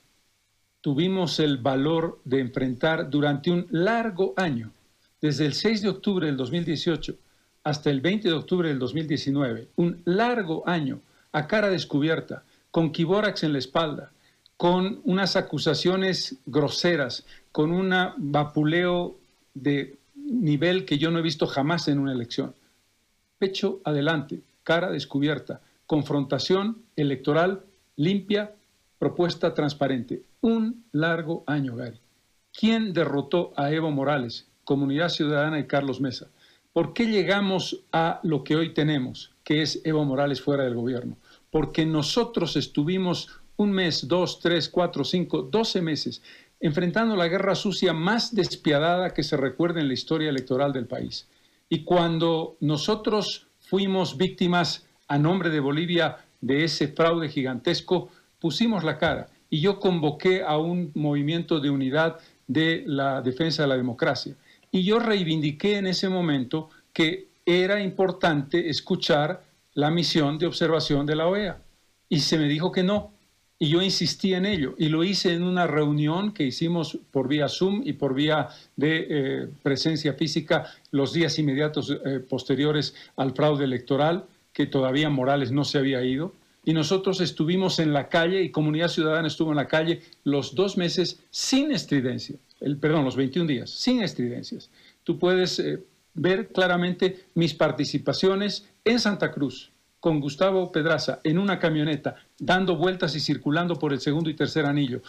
[0.81, 4.71] tuvimos el valor de enfrentar durante un largo año,
[5.19, 7.15] desde el 6 de octubre del 2018
[7.63, 13.43] hasta el 20 de octubre del 2019, un largo año a cara descubierta, con Kibórax
[13.43, 14.11] en la espalda,
[14.55, 19.15] con unas acusaciones groseras, con un vapuleo
[19.53, 22.53] de nivel que yo no he visto jamás en una elección.
[23.39, 27.61] Pecho adelante, cara descubierta, confrontación electoral
[27.95, 28.51] limpia,
[28.99, 30.23] propuesta transparente.
[30.41, 31.97] Un largo año, Gary.
[32.51, 36.27] ¿Quién derrotó a Evo Morales, Comunidad Ciudadana y Carlos Mesa?
[36.73, 41.15] ¿Por qué llegamos a lo que hoy tenemos, que es Evo Morales fuera del gobierno?
[41.51, 46.21] Porque nosotros estuvimos un mes, dos, tres, cuatro, cinco, doce meses
[46.59, 51.27] enfrentando la guerra sucia más despiadada que se recuerde en la historia electoral del país.
[51.69, 58.97] Y cuando nosotros fuimos víctimas a nombre de Bolivia de ese fraude gigantesco, pusimos la
[58.97, 64.35] cara y yo convoqué a un movimiento de unidad de la defensa de la democracia.
[64.71, 71.15] Y yo reivindiqué en ese momento que era importante escuchar la misión de observación de
[71.15, 71.57] la OEA.
[72.09, 73.11] Y se me dijo que no.
[73.57, 74.75] Y yo insistí en ello.
[74.77, 79.07] Y lo hice en una reunión que hicimos por vía Zoom y por vía de
[79.09, 85.63] eh, presencia física los días inmediatos eh, posteriores al fraude electoral, que todavía Morales no
[85.63, 86.33] se había ido.
[86.65, 90.77] Y nosotros estuvimos en la calle y Comunidad Ciudadana estuvo en la calle los dos
[90.77, 94.69] meses sin estridencia el, perdón, los 21 días, sin estridencias.
[95.03, 99.71] Tú puedes eh, ver claramente mis participaciones en Santa Cruz
[100.05, 104.67] con Gustavo Pedraza en una camioneta, dando vueltas y circulando por el segundo y tercer
[104.67, 105.01] anillo.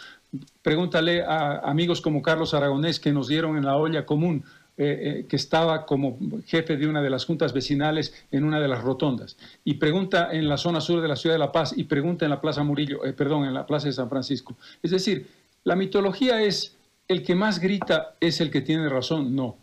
[0.63, 4.43] Pregúntale a amigos como Carlos Aragonés que nos dieron en la olla común
[4.79, 8.69] eh, eh, que estaba como jefe de una de las juntas vecinales en una de
[8.69, 9.37] las rotondas.
[9.65, 12.31] Y pregunta en la zona sur de la ciudad de La Paz y pregunta en
[12.31, 14.57] la Plaza Murillo, perdón, en la Plaza de San Francisco.
[14.83, 15.27] Es decir,
[15.65, 16.75] la mitología es
[17.07, 19.37] el que más grita es el que tiene razón.
[19.37, 19.59] No.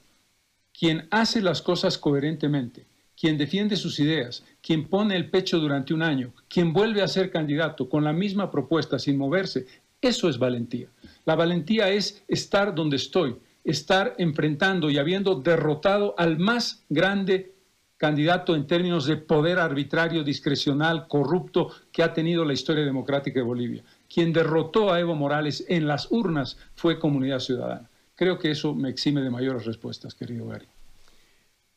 [0.77, 2.85] Quien hace las cosas coherentemente,
[3.23, 7.31] quien defiende sus ideas, quien pone el pecho durante un año, quien vuelve a ser
[7.31, 9.65] candidato con la misma propuesta sin moverse,
[10.01, 10.89] eso es valentía.
[11.23, 17.53] La valentía es estar donde estoy, estar enfrentando y habiendo derrotado al más grande
[17.95, 23.45] candidato en términos de poder arbitrario, discrecional, corrupto que ha tenido la historia democrática de
[23.45, 23.83] Bolivia.
[24.13, 27.89] Quien derrotó a Evo Morales en las urnas fue Comunidad Ciudadana.
[28.15, 30.72] Creo que eso me exime de mayores respuestas, querido Gary.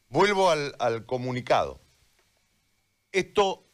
[0.08, 1.80] Vuelvo al, comunicado.
[3.12, 3.64] ¿Esto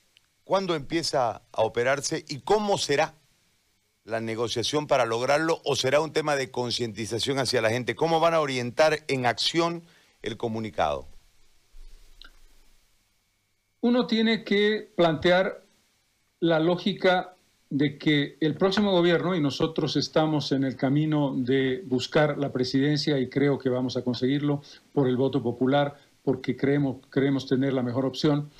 [0.44, 3.14] cuándo empieza a operarse y cómo será
[4.04, 7.94] la negociación para lograrlo o será un tema de concientización hacia la gente?
[7.94, 9.82] ¿Cómo van a orientar en acción
[10.22, 11.06] el comunicado?
[13.80, 15.64] Uno tiene que plantear
[16.40, 17.34] la lógica
[17.68, 23.18] de que el próximo gobierno, y nosotros estamos en el camino de buscar la presidencia
[23.18, 28.06] y creo que vamos a conseguirlo por el voto popular, porque creemos, tener la mejor
[28.06, 28.50] opción,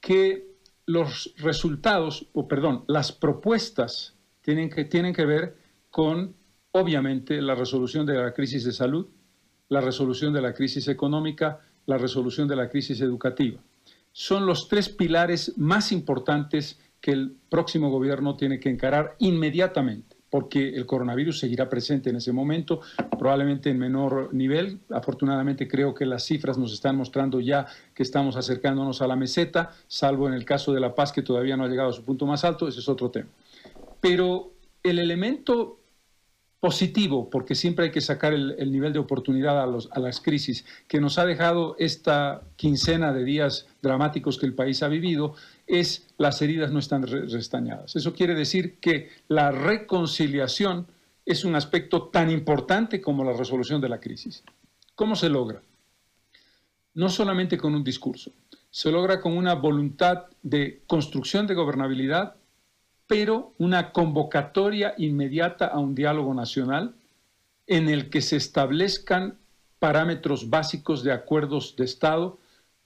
[0.00, 0.48] que
[0.86, 5.56] los resultados, o perdón, las propuestas tienen que, tienen que ver
[5.90, 6.34] con,
[6.72, 9.06] obviamente, la resolución de la crisis de salud,
[9.68, 13.60] la resolución de la crisis económica, la resolución de la crisis educativa.
[14.12, 20.19] Son los tres pilares más importantes que el próximo gobierno tiene que encarar inmediatamente.
[20.30, 22.80] Porque el coronavirus seguirá presente en ese momento,
[23.18, 24.78] probablemente en menor nivel.
[24.90, 29.72] Afortunadamente creo que las cifras nos están mostrando ya que estamos acercándonos a la meseta,
[29.88, 32.26] salvo en el caso de La Paz que todavía no ha llegado a su punto
[32.26, 33.28] más alto, ese es otro tema.
[34.00, 35.79] Pero el elemento
[36.60, 41.00] positivo, porque siempre hay que sacar el, nivel de oportunidad a, a las crisis, que
[41.00, 45.34] nos ha dejado esta quincena de días dramáticos que el país ha vivido,
[45.66, 47.96] es las heridas no están restañadas.
[47.96, 50.86] Eso quiere decir que la reconciliación
[51.24, 54.44] es un aspecto tan importante como la resolución de la crisis.
[54.94, 55.62] ¿Cómo se logra?
[56.92, 58.32] No solamente con un discurso,
[58.70, 62.34] se logra con una voluntad de construcción de gobernabilidad
[63.10, 66.94] pero una convocatoria inmediata a un diálogo nacional
[67.66, 69.36] en el que se establezcan
[69.80, 72.38] parámetros básicos de acuerdos de Estado,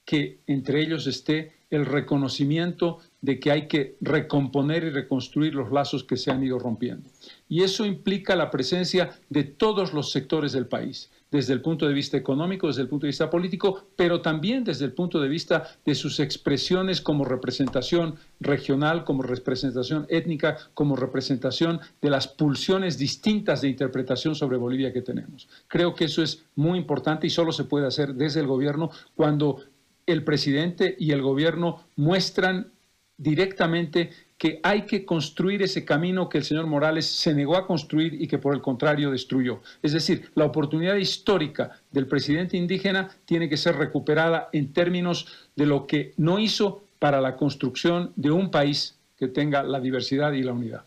[0.03, 6.03] que entre ellos esté el reconocimiento de que hay que recomponer y reconstruir los lazos
[6.03, 7.07] que se han ido rompiendo.
[7.47, 11.93] Y eso implica la presencia de todos los sectores del país, desde el punto de
[11.93, 15.67] vista económico, desde el punto de vista político, pero también desde el punto de vista
[15.85, 23.61] de sus expresiones como representación regional, como representación étnica, como representación de las pulsiones distintas
[23.61, 25.47] de interpretación sobre Bolivia que tenemos.
[25.67, 29.61] Creo que eso es muy importante y solo se puede hacer desde el gobierno cuando
[30.05, 32.71] el presidente y el gobierno muestran
[33.17, 38.21] directamente que hay que construir ese camino que el señor Morales se negó a construir
[38.21, 39.61] y que por el contrario destruyó.
[39.81, 45.65] Es decir, la oportunidad histórica del presidente indígena tiene que ser recuperada en términos de
[45.65, 50.43] lo que no hizo para la construcción de un país que tenga la diversidad y
[50.43, 50.85] la unidad.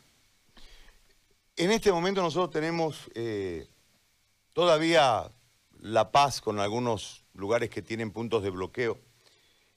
[1.57, 3.67] En este momento nosotros tenemos eh,
[4.53, 5.33] todavía
[5.81, 8.99] la paz con algunos lugares que tienen puntos de bloqueo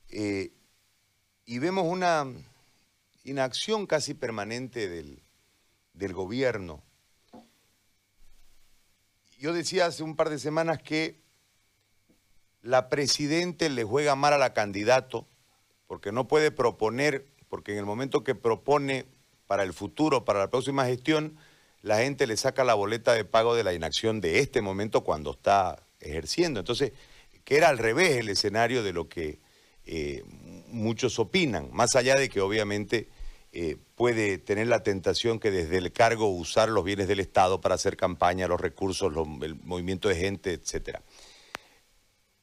[0.10, 0.52] eh,
[1.46, 2.26] y vemos una
[3.24, 5.22] inacción casi permanente del,
[6.14, 6.84] gobierno.
[9.38, 11.20] Yo decía hace un par de semanas que
[12.62, 15.28] la presidente le juega mal a la candidato
[15.88, 19.06] porque no puede proponer, porque en el momento que propone
[19.48, 21.38] para el futuro, para la próxima gestión,
[21.82, 25.32] la gente le saca la boleta de pago de la inacción de este momento cuando
[25.32, 26.60] está ejerciendo.
[26.60, 26.94] Entonces,
[27.44, 29.40] que era al revés el escenario de lo que
[29.86, 30.24] eh,
[30.72, 33.10] muchos opinan, más allá de que obviamente
[33.54, 37.76] eh, puede tener la tentación que desde el cargo usar los bienes del Estado para
[37.76, 41.00] hacer campaña, los recursos, el movimiento de gente, etc.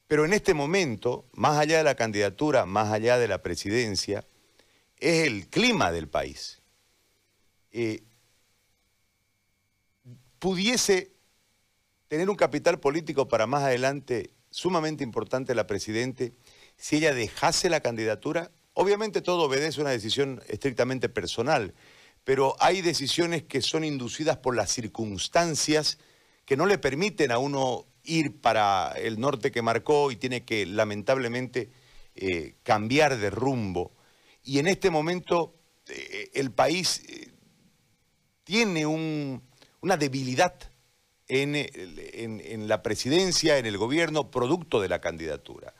[0.07, 4.25] Pero en este momento, más allá de la candidatura, más allá de la presidencia,
[4.99, 6.61] es el clima del país.
[7.71, 8.03] Eh,
[10.39, 11.13] pudiese
[12.09, 16.33] tener un capital político para más adelante sumamente importante la Presidente
[16.79, 21.75] si ella dejase la candidatura Obviamente todo obedece a una decisión estrictamente personal,
[22.23, 25.99] pero hay decisiones que son inducidas por las circunstancias
[26.45, 30.65] que no le permiten a uno ir para el norte que marcó y tiene que
[30.65, 31.73] lamentablemente
[32.15, 33.97] eh, cambiar de rumbo.
[34.45, 35.57] Y en este momento
[35.89, 37.33] eh, el país eh,
[38.45, 40.55] tiene una debilidad
[41.27, 45.75] en, en la presidencia, en el gobierno, producto de la candidatura.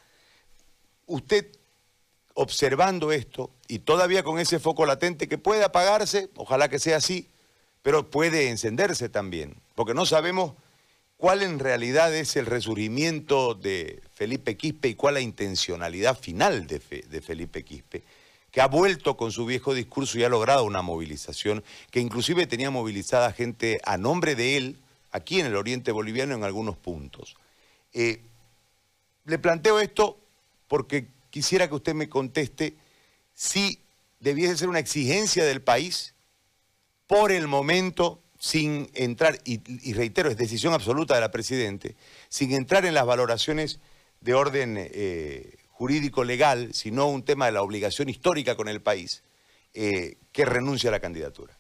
[1.09, 1.47] Usted
[2.35, 7.29] observando esto y todavía con ese foco latente que puede apagarse, ojalá que sea así,
[7.83, 10.53] pero puede encenderse también, porque no sabemos
[11.17, 16.79] cuál en realidad es el resurgimiento de Felipe Quispe y cuál la intencionalidad final de,
[16.79, 18.05] Felipe Quispe,
[18.53, 22.71] que ha vuelto con su viejo discurso y ha logrado una movilización, que inclusive tenía
[22.71, 24.77] movilizada gente a nombre de él,
[25.11, 27.37] aquí en el oriente boliviano en algunos puntos.
[27.93, 28.21] Eh,
[29.25, 30.21] le planteo esto
[30.69, 32.77] porque quisiera que usted me conteste
[33.35, 33.81] si
[34.21, 36.15] debiese ser una exigencia del país
[37.07, 41.97] por el momento sin entrar, y, reitero, es decisión absoluta de la Presidente,
[42.29, 43.81] sin entrar en las valoraciones
[44.21, 49.23] de orden eh, jurídico legal, sino un tema de la obligación histórica con el país,
[49.75, 51.59] eh, que renuncie a la candidatura.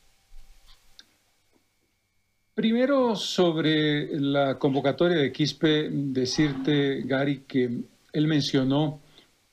[2.55, 7.71] Primero, sobre la convocatoria de Quispe, decirte, Gary, que
[8.13, 9.01] él mencionó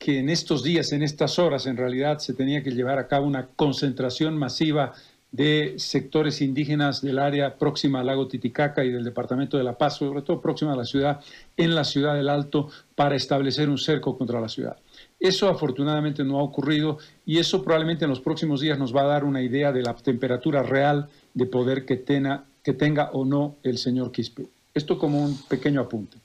[0.06, 3.26] que en estos días, en estas horas, en realidad se tenía que llevar a cabo
[3.26, 4.94] una concentración masiva
[5.32, 9.98] de sectores indígenas del área próxima al lago Titicaca y del departamento de La Paz,
[9.98, 11.22] sobre todo próxima a la ciudad,
[11.58, 14.78] en la ciudad del Alto, para establecer un cerco contra la ciudad.
[15.20, 19.08] Eso afortunadamente no ha ocurrido y eso probablemente en los próximos días nos va a
[19.08, 23.56] dar una idea de la temperatura real de poder que, tenga, que tenga o no
[23.64, 24.46] el señor Quispe.
[24.72, 26.20] Esto como un pequeño apunte.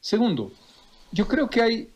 [0.00, 0.50] Segundo,
[1.12, 1.90] yo creo que hay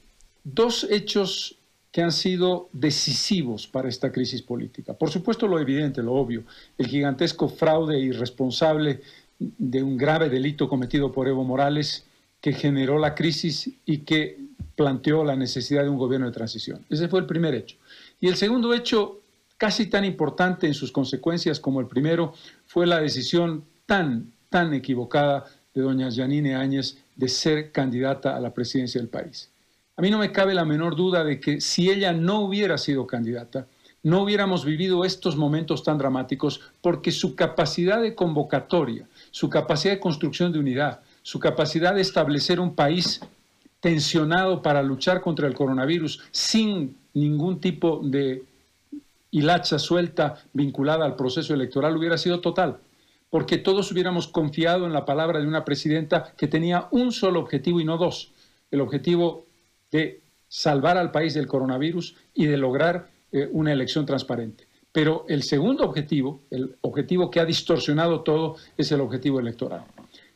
[0.45, 1.57] dos hechos
[1.91, 4.95] que han sido decisivos para esta crisis política.
[4.95, 6.45] Por supuesto, lo evidente, lo obvio,
[6.77, 9.01] el gigantesco fraude irresponsable
[9.39, 12.05] de un grave delito cometido por Evo Morales
[12.41, 14.39] que generó la crisis y que
[14.77, 16.85] planteó la necesidad de un gobierno de transición.
[16.91, 17.77] Ese fue el primer hecho.
[18.21, 19.21] Y el segundo hecho,
[19.57, 22.35] casi tan importante en sus consecuencias como el primero,
[22.67, 28.53] fue la decisión tan, tan equivocada de doña Janine Áñez de ser candidata a la
[28.53, 29.49] presidencia del país.
[29.97, 33.07] A mí no me cabe la menor duda de que si ella no hubiera sido
[33.07, 33.67] candidata,
[34.03, 40.01] no hubiéramos vivido estos momentos tan dramáticos porque su capacidad de convocatoria, su capacidad de
[40.01, 43.21] construcción de unidad, su capacidad de establecer un país
[43.81, 48.43] tensionado para luchar contra el coronavirus sin ningún tipo de
[49.31, 52.79] hilacha suelta vinculada al proceso electoral hubiera sido total,
[53.31, 57.81] porque todos hubiéramos confiado en la palabra de una presidenta que tenía un solo objetivo
[57.81, 58.33] y no dos,
[58.71, 59.47] el objetivo
[59.95, 64.67] de salvar al país del coronavirus y de lograr eh, una elección transparente.
[64.91, 69.85] Pero el segundo objetivo, el objetivo que ha distorsionado todo, es el objetivo electoral.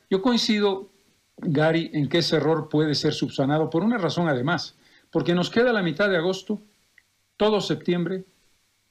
[0.08, 0.90] Yo coincido,
[1.38, 4.76] Gary, en que ese error puede ser subsanado por una razón además,
[5.10, 6.60] porque nos queda la mitad de agosto,
[7.36, 8.24] todo septiembre,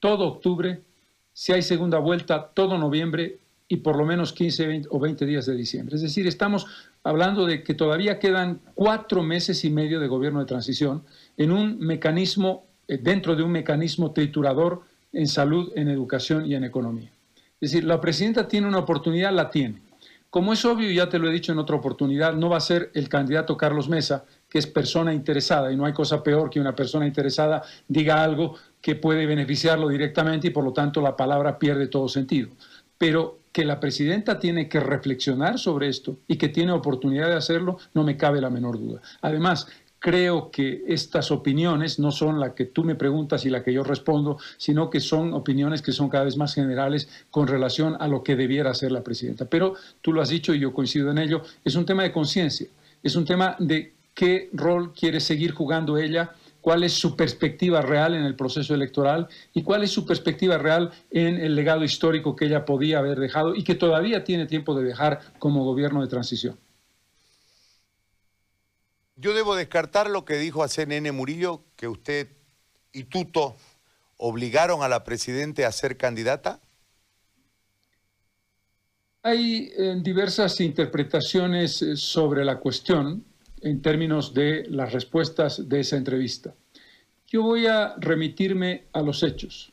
[0.00, 0.82] todo octubre,
[1.32, 3.38] si hay segunda vuelta, todo noviembre
[3.68, 5.96] y por lo menos 15 o 20 días de diciembre.
[5.96, 6.66] Es decir, estamos
[7.02, 11.04] hablando de que todavía quedan cuatro meses y medio de gobierno de transición
[11.36, 16.64] en un mecanismo, eh, dentro de un mecanismo triturador en salud, en educación y en
[16.64, 17.10] economía.
[17.60, 19.82] Es decir, la presidenta tiene una oportunidad, la tiene.
[20.30, 22.90] Como es obvio, ya te lo he dicho en otra oportunidad, no va a ser
[22.94, 26.74] el candidato Carlos Mesa, que es persona interesada, y no hay cosa peor que una
[26.74, 31.86] persona interesada diga algo que puede beneficiarlo directamente y por lo tanto la palabra pierde
[31.86, 32.50] todo sentido.
[32.98, 37.76] Pero que la presidenta tiene que reflexionar sobre esto y que tiene oportunidad de hacerlo,
[37.92, 39.02] no me cabe la menor duda.
[39.20, 39.66] Además,
[39.98, 43.82] creo que estas opiniones no son la que tú me preguntas y la que yo
[43.82, 48.22] respondo, sino que son opiniones que son cada vez más generales con relación a lo
[48.22, 49.46] que debiera hacer la presidenta.
[49.46, 52.68] Pero tú lo has dicho y yo coincido en ello, es un tema de conciencia,
[53.02, 56.30] es un tema de qué rol quiere seguir jugando ella,
[56.68, 60.92] cuál es su perspectiva real en el proceso electoral y cuál es su perspectiva real
[61.10, 64.84] en el legado histórico que ella podía haber dejado y que todavía tiene tiempo de
[64.84, 66.58] dejar como gobierno de transición.
[69.16, 72.28] Yo debo descartar lo que dijo a CNN Murillo, que usted
[72.92, 73.56] y Tuto
[74.18, 76.60] obligaron a la presidenta a ser candidata.
[79.22, 83.24] Hay eh, diversas interpretaciones eh, sobre la cuestión
[83.62, 86.54] en términos de las respuestas de esa entrevista.
[87.26, 89.72] Yo voy a remitirme a los hechos.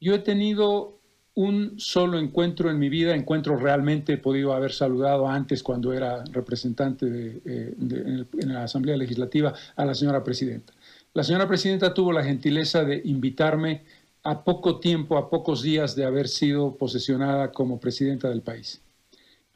[0.00, 1.00] Yo he tenido
[1.34, 6.22] un solo encuentro en mi vida, encuentro realmente he podido haber saludado antes cuando era
[6.30, 10.72] representante de, eh, en, la Asamblea Legislativa a la señora presidenta.
[11.12, 13.82] La señora presidenta tuvo la gentileza de invitarme
[14.22, 18.80] a poco tiempo, a pocos días de haber sido posesionada como presidenta del país.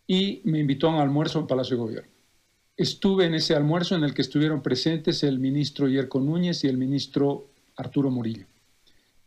[0.06, 2.17] Y me invitó a un almuerzo en Palacio de Gobierno.
[2.78, 6.78] Estuve en ese almuerzo en el que estuvieron presentes el ministro Yerko Núñez y el
[6.78, 8.46] ministro Arturo Murillo.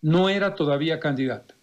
[0.01, 1.53] No era todavía candidata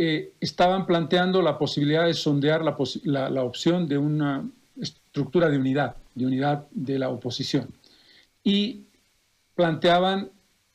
[0.00, 4.48] eh, estaban planteando la posibilidad de sondear la, la, opción de una
[4.80, 7.74] estructura de unidad, de unidad de la oposición.
[8.44, 8.84] Y
[9.56, 10.30] planteaban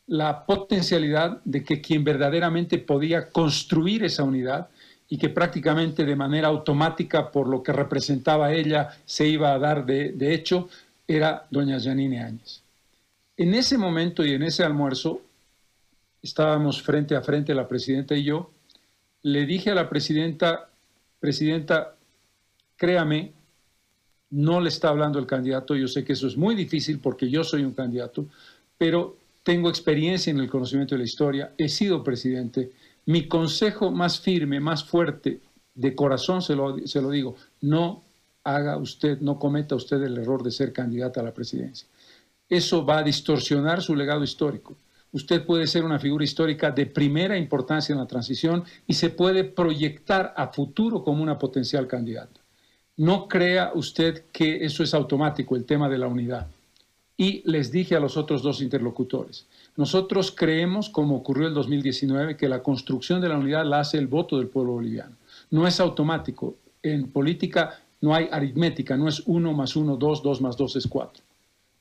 [0.08, 4.68] la potencialidad de que quien verdaderamente podía construir esa unidad
[5.10, 9.86] y que prácticamente de manera automática, por lo que representaba ella, se iba a dar
[9.86, 10.70] de, de hecho,
[11.08, 12.62] era doña Janine Áñez.
[13.38, 15.22] En ese momento y en ese almuerzo
[16.22, 18.52] estábamos frente a frente la presidenta y yo,
[19.24, 20.70] le dije a la presidenta,
[21.20, 21.96] presidenta,
[22.76, 23.34] créame,
[24.32, 27.44] no le está hablando el candidato, yo sé que eso es muy difícil porque yo
[27.44, 28.26] soy un candidato,
[28.78, 32.72] pero tengo experiencia en el conocimiento de la historia, he sido presidente,
[33.06, 35.42] mi consejo más firme, más fuerte,
[35.76, 38.04] de corazón se lo, se lo digo, no
[38.44, 41.88] haga usted, no cometa usted el error de ser candidata a la presidencia.
[42.48, 44.76] Eso va a distorsionar su legado histórico
[45.14, 49.46] usted puede ser una figura histórica de primera importancia en la transición y se puede
[49.46, 52.42] proyectar a futuro como una potencial candidata.
[52.98, 56.48] No crea usted que eso es automático, el tema de la unidad.
[57.16, 59.46] Y les dije a los otros dos interlocutores,
[59.76, 64.08] nosotros creemos, como ocurrió el 2019, que la construcción de la unidad la hace el
[64.08, 65.16] voto del pueblo boliviano.
[65.52, 66.56] No es automático.
[66.82, 70.88] En política no hay aritmética, no es uno más uno, dos, dos más dos es
[70.88, 71.24] cuatro.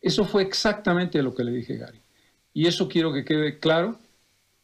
[0.01, 2.01] Eso fue exactamente lo que le dije, Gary.
[2.53, 3.97] Y eso quiero que quede claro.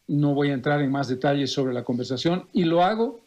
[0.07, 3.21] No voy a entrar en más detalles sobre la conversación y lo hago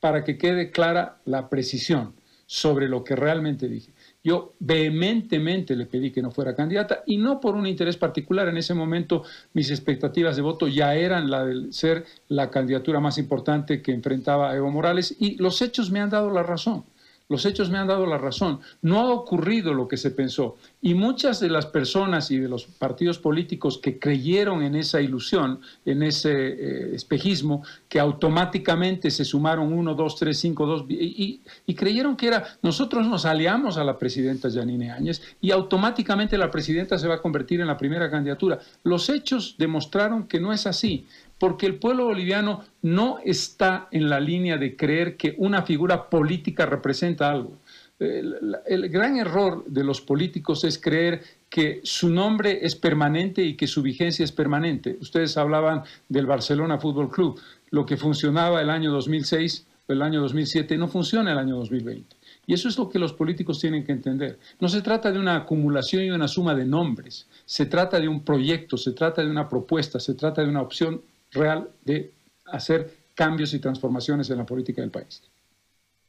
[0.00, 2.12] para que quede clara la precisión
[2.46, 3.92] sobre lo que realmente dije.
[4.24, 8.48] Yo vehementemente le pedí que no fuera candidata y no por un interés particular.
[8.48, 9.22] En ese momento
[9.52, 14.50] mis expectativas de voto ya eran la de ser la candidatura más importante que enfrentaba
[14.50, 16.84] a Evo Morales y los hechos me han dado la razón.
[17.30, 18.60] Los hechos me han dado la razón.
[18.82, 20.56] No ha ocurrido lo que se pensó.
[20.82, 25.60] Y muchas de las personas y de los partidos políticos que creyeron en esa ilusión,
[25.86, 31.74] en ese eh, espejismo, que automáticamente se sumaron uno, dos, tres, cinco, dos, y, y,
[31.74, 36.98] creyeron que era, nosotros nos aliamos a la presidenta Janine Áñez y automáticamente la presidenta
[36.98, 38.58] se va a convertir en la primera candidatura.
[38.82, 41.06] Los hechos demostraron que no es así
[41.44, 46.64] porque el pueblo boliviano no está en la línea de creer que una figura política
[46.64, 47.58] representa algo.
[47.98, 53.66] El, gran error de los políticos es creer que su nombre es permanente y que
[53.66, 54.96] su vigencia es permanente.
[55.02, 57.38] Ustedes hablaban del Barcelona Fútbol Club.
[57.68, 62.16] Lo que funcionaba el año 2006, el año 2007, no funciona el año 2020.
[62.46, 64.38] Y eso es lo que los políticos tienen que entender.
[64.60, 67.26] No se trata de una acumulación y una suma de nombres.
[67.44, 71.02] Se trata de un proyecto, se trata de una propuesta, se trata de una opción
[71.34, 72.14] real de
[72.46, 75.22] hacer cambios y transformaciones en la política del país.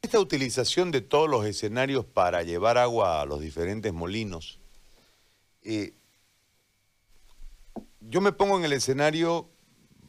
[0.01, 4.59] Esta utilización de todos los escenarios para llevar agua a los diferentes molinos,
[5.63, 5.93] eh,
[8.01, 9.49] yo me pongo en el escenario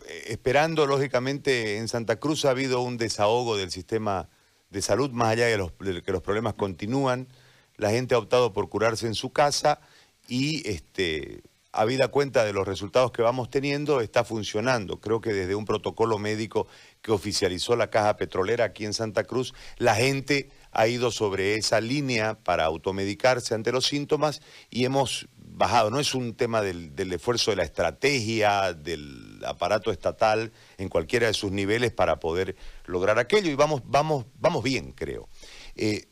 [0.07, 4.29] eh, esperando, lógicamente, en Santa Cruz ha habido un desahogo del sistema
[4.71, 7.29] de salud, más allá de, de que los problemas continúan,
[7.77, 9.81] la gente ha optado por curarse en su casa
[10.29, 11.43] y este,
[11.77, 14.99] habida cuenta de los resultados que vamos teniendo, está funcionando.
[14.99, 16.67] Creo que desde un protocolo médico
[17.03, 21.81] que oficializó la Caja Petrolera aquí en Santa Cruz, la gente ha ido sobre esa
[21.81, 25.91] línea para automedicarse ante los síntomas y hemos bajado.
[25.91, 31.35] No es un tema del, esfuerzo de la estrategia, del aparato estatal en cualquiera de
[31.35, 32.57] sus niveles para poder
[32.87, 35.29] lograr aquello y vamos, vamos, vamos bien, creo.
[35.75, 36.09] Eh,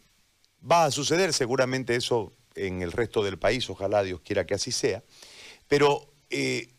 [0.71, 4.73] va a suceder seguramente eso en el resto del país, ojalá Dios quiera que así
[4.73, 5.03] sea.
[5.69, 6.75] Pero eh,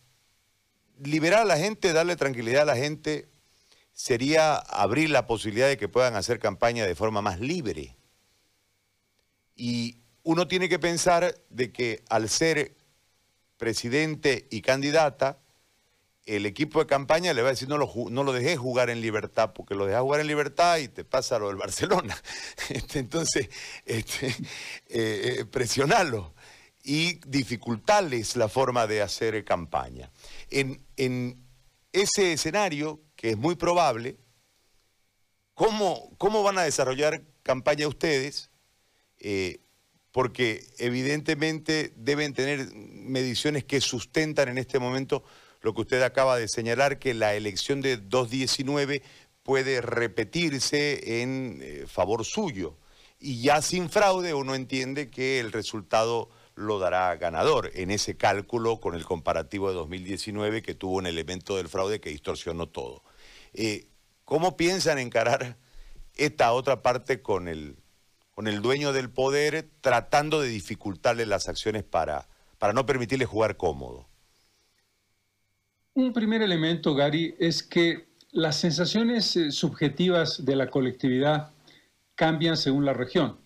[1.03, 3.29] liberar a la gente, darle tranquilidad a la gente,
[3.93, 7.95] sería abrir la posibilidad de que puedan hacer campaña de forma más libre.
[9.55, 12.75] Y uno tiene que pensar de que al ser
[13.57, 15.39] presidente y candidata,
[16.25, 18.99] el equipo de campaña le va a decir no lo, no lo dejé jugar en
[18.99, 22.21] libertad, porque lo dejas jugar en libertad y te pasa lo del Barcelona.
[22.69, 23.49] Este, entonces,
[23.85, 24.27] este,
[24.89, 26.34] eh, eh, presionarlo
[26.85, 30.11] y dificultarles la forma de hacer campaña.
[30.51, 31.43] En,
[31.91, 34.17] ese escenario, que es muy probable,
[35.53, 38.51] ¿cómo, cómo van a desarrollar campaña ustedes?
[39.19, 39.61] Eh,
[40.11, 45.23] porque evidentemente deben tener mediciones que sustentan en este momento
[45.61, 49.01] lo que usted acaba de señalar, que la elección de 2019
[49.41, 52.77] puede repetirse en eh, favor suyo.
[53.19, 58.79] Y ya sin fraude uno entiende que el resultado lo dará ganador en ese cálculo
[58.79, 63.03] con el comparativo de 2019 que tuvo un elemento del fraude que distorsionó todo.
[63.53, 63.87] Eh,
[64.23, 65.57] ¿Cómo piensan encarar
[66.15, 67.75] esta otra parte con el,
[68.31, 72.27] con el dueño del poder tratando de dificultarle las acciones para,
[72.57, 74.07] para no permitirle jugar cómodo?
[75.93, 81.51] Un primer elemento, Gary, es que las sensaciones eh, subjetivas de la colectividad
[82.15, 83.37] cambian según la región.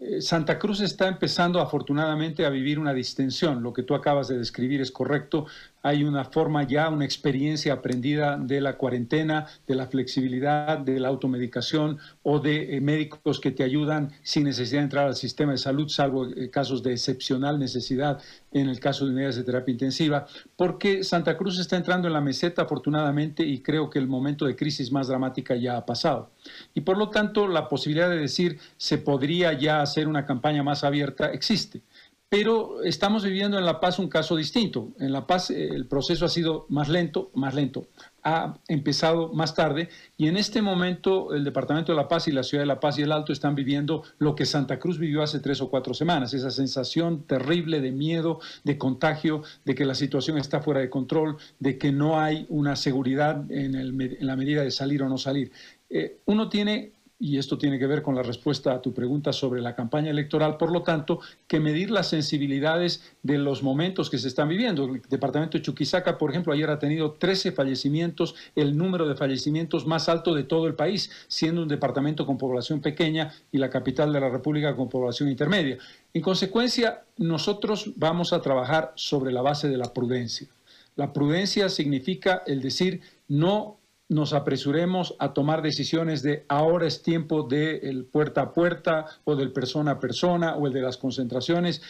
[0.00, 3.62] Eh, Santa Cruz está empezando afortunadamente a vivir una distensión.
[3.62, 5.46] Lo que tú acabas de describir es correcto
[5.82, 11.08] hay una forma ya, una experiencia aprendida de la cuarentena, de la flexibilidad, de la
[11.08, 15.58] automedicación o de eh, médicos que te ayudan sin necesidad de entrar al sistema de
[15.58, 18.20] salud, salvo eh, casos de excepcional necesidad
[18.52, 20.26] en el caso de unidades de terapia intensiva,
[20.56, 24.56] porque Santa Cruz está entrando en la meseta afortunadamente y creo que el momento de
[24.56, 26.30] crisis más dramática ya ha pasado.
[26.74, 30.84] Y por lo tanto, la posibilidad de decir se podría ya hacer una campaña más
[30.84, 31.82] abierta existe
[32.30, 34.92] pero estamos viviendo en La Paz un caso distinto.
[35.00, 37.88] En La Paz eh, el proceso ha sido más lento, más lento,
[38.22, 42.44] ha empezado más tarde y en este momento el Departamento de La Paz y la
[42.44, 45.40] Ciudad de La Paz y el Alto están viviendo lo que Santa Cruz vivió hace
[45.40, 50.38] tres o cuatro semanas, esa sensación terrible de miedo, de contagio, de que la situación
[50.38, 55.02] está fuera de control, de que no hay una seguridad en, la medida de salir
[55.02, 55.50] o no salir.
[55.88, 59.60] Eh, uno tiene y esto tiene que ver con la respuesta a tu pregunta sobre
[59.60, 64.28] la campaña electoral, por lo tanto, que medir las sensibilidades de los momentos que se
[64.28, 64.86] están viviendo.
[64.86, 69.86] El departamento de Chuquisaca, por ejemplo, ayer ha tenido 13 fallecimientos, el número de fallecimientos
[69.86, 74.14] más alto de todo el país, siendo un departamento con población pequeña y la capital
[74.14, 75.76] de la República con población intermedia.
[76.14, 80.48] En consecuencia, nosotros vamos a trabajar sobre la base de la prudencia.
[80.96, 83.79] La prudencia significa el decir no
[84.10, 89.52] nos apresuremos a tomar decisiones de ahora es tiempo del puerta a puerta o del
[89.52, 91.80] persona a persona o el de las concentraciones,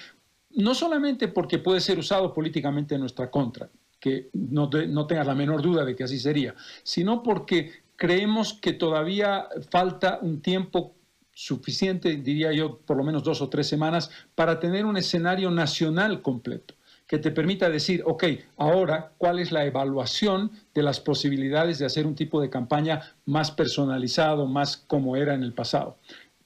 [0.50, 5.34] no solamente porque puede ser usado políticamente en nuestra contra, que no, no tengas la
[5.34, 10.94] menor duda de que así sería, sino porque creemos que todavía falta un tiempo
[11.32, 16.20] suficiente, diría yo, por lo menos dos o tres semanas, para tener un escenario nacional
[16.20, 16.74] completo
[17.10, 18.22] que te permita decir, ok,
[18.56, 23.50] ahora, ¿cuál es la evaluación de las posibilidades de hacer un tipo de campaña más
[23.50, 25.98] personalizado, más como era en el pasado?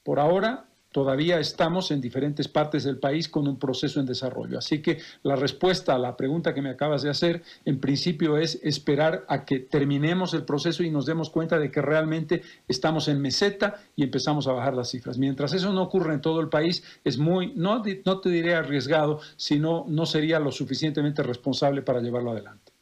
[0.02, 0.64] Por ahora,
[0.94, 4.58] todavía estamos en diferentes partes del país con un proceso en desarrollo.
[4.58, 8.60] Así que la respuesta a la pregunta que me acabas de hacer, en principio, es
[8.62, 13.20] esperar a que terminemos el proceso y nos demos cuenta de que realmente estamos en
[13.20, 15.18] meseta y empezamos a bajar las cifras.
[15.18, 19.20] Mientras eso no ocurra en todo el país, es muy, no, no te diré arriesgado,
[19.34, 22.72] sino no sería lo suficientemente responsable para llevarlo adelante.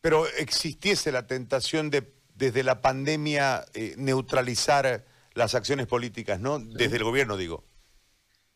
[0.00, 6.58] Pero existiese la tentación de, desde la pandemia, eh, neutralizar las acciones políticas, ¿no?
[6.58, 7.64] Desde el gobierno, digo.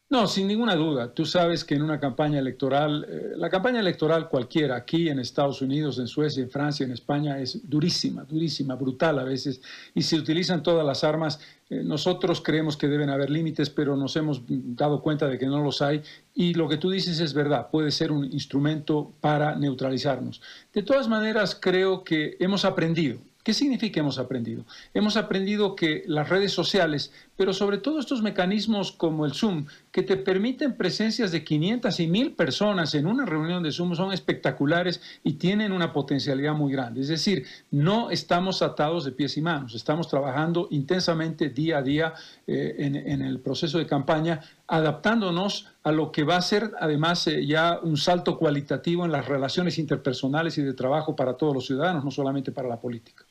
[0.08, 1.12] No, sin ninguna duda.
[1.12, 5.62] Tú sabes que en una campaña electoral, eh, la campaña electoral cualquiera, aquí en Estados
[5.62, 9.60] Unidos, en Suecia, en Francia, en España, es durísima, durísima, brutal a veces,
[9.94, 11.40] y se utilizan todas las armas.
[11.68, 15.60] Eh, nosotros creemos que deben haber límites, pero nos hemos dado cuenta de que no
[15.60, 16.02] los hay,
[16.34, 20.40] y lo que tú dices es verdad, puede ser un instrumento para neutralizarnos.
[20.72, 24.64] De todas maneras, creo que hemos aprendido ¿Qué significa hemos aprendido?
[24.92, 30.02] Hemos aprendido que las redes sociales, pero sobre todo estos mecanismos como el Zoom, que
[30.02, 35.00] te permiten presencias de 500 y 1000 personas en una reunión de Zoom, son espectaculares
[35.22, 37.02] y tienen una potencialidad muy grande.
[37.02, 42.14] Es decir, no estamos atados de pies y manos, estamos trabajando intensamente día a día
[42.48, 47.46] eh, en, el proceso de campaña, adaptándonos a lo que va a ser además eh,
[47.46, 52.04] ya un salto cualitativo en las relaciones interpersonales y de trabajo para todos los ciudadanos,
[52.04, 53.24] no solamente para la política.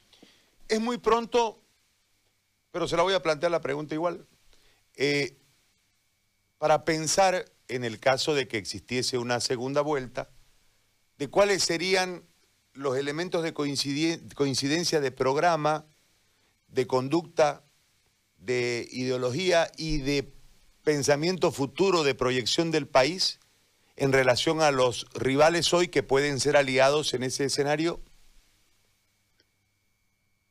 [0.68, 1.62] Es muy pronto,
[2.72, 4.26] pero se la voy a plantear la pregunta igual.
[4.96, 5.38] Eh,
[6.58, 10.30] para pensar en el caso de que existiese una segunda vuelta,
[11.18, 12.24] de cuáles serían
[12.74, 15.86] los elementos de coincidencia de programa,
[16.68, 17.64] de conducta,
[18.38, 20.34] de ideología y de
[20.84, 23.40] pensamiento futuro, de proyección del país
[23.96, 28.02] en relación a los rivales hoy que pueden ser aliados en ese escenario?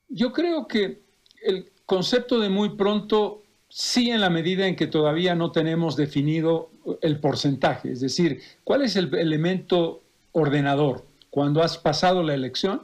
[0.09, 1.03] Yo creo que
[1.43, 6.71] el concepto de muy pronto sí en la medida en que todavía no tenemos definido
[7.01, 10.03] el porcentaje, es decir, cuál es el elemento
[10.33, 12.83] ordenador cuando has pasado la elección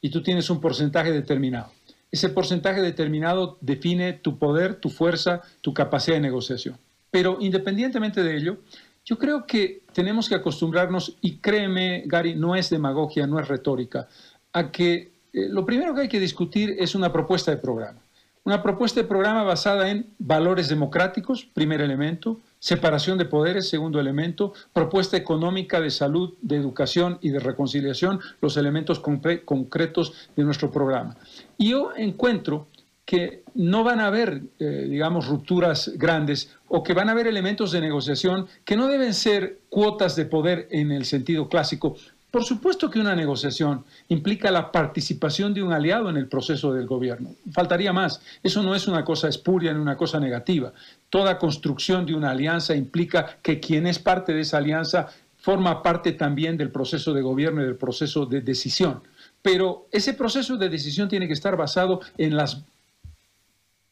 [0.00, 1.72] y tú tienes un porcentaje determinado.
[2.10, 6.78] Ese porcentaje determinado define tu poder, tu fuerza, tu capacidad de negociación.
[7.10, 8.58] Pero independientemente de ello,
[9.04, 14.08] yo creo que tenemos que acostumbrarnos, y créeme, Gary, no es demagogia, no es retórica,
[14.52, 18.00] a que eh, lo primero que hay que discutir es una propuesta de programa.
[18.44, 24.54] Una propuesta de programa basada en valores democráticos, primer elemento, separación de poderes, segundo elemento,
[24.72, 31.16] propuesta económica de salud, de educación y de reconciliación, los elementos concretos de nuestro programa.
[31.58, 32.68] Y yo encuentro
[33.04, 37.72] que no van a haber, eh, digamos, rupturas grandes o que van a haber elementos
[37.72, 41.96] de negociación que no deben ser cuotas de poder en el sentido clásico,
[42.30, 46.86] por supuesto que una negociación implica la participación de un aliado en el proceso del
[46.86, 47.30] gobierno.
[47.52, 48.20] Faltaría más.
[48.42, 50.72] Eso no es una cosa espuria ni una cosa negativa.
[51.08, 55.08] Toda construcción de una alianza implica que quien es parte de esa alianza
[55.38, 59.00] forma parte también del proceso de gobierno y del proceso de decisión.
[59.40, 62.62] Pero ese proceso de decisión tiene que estar basado en las,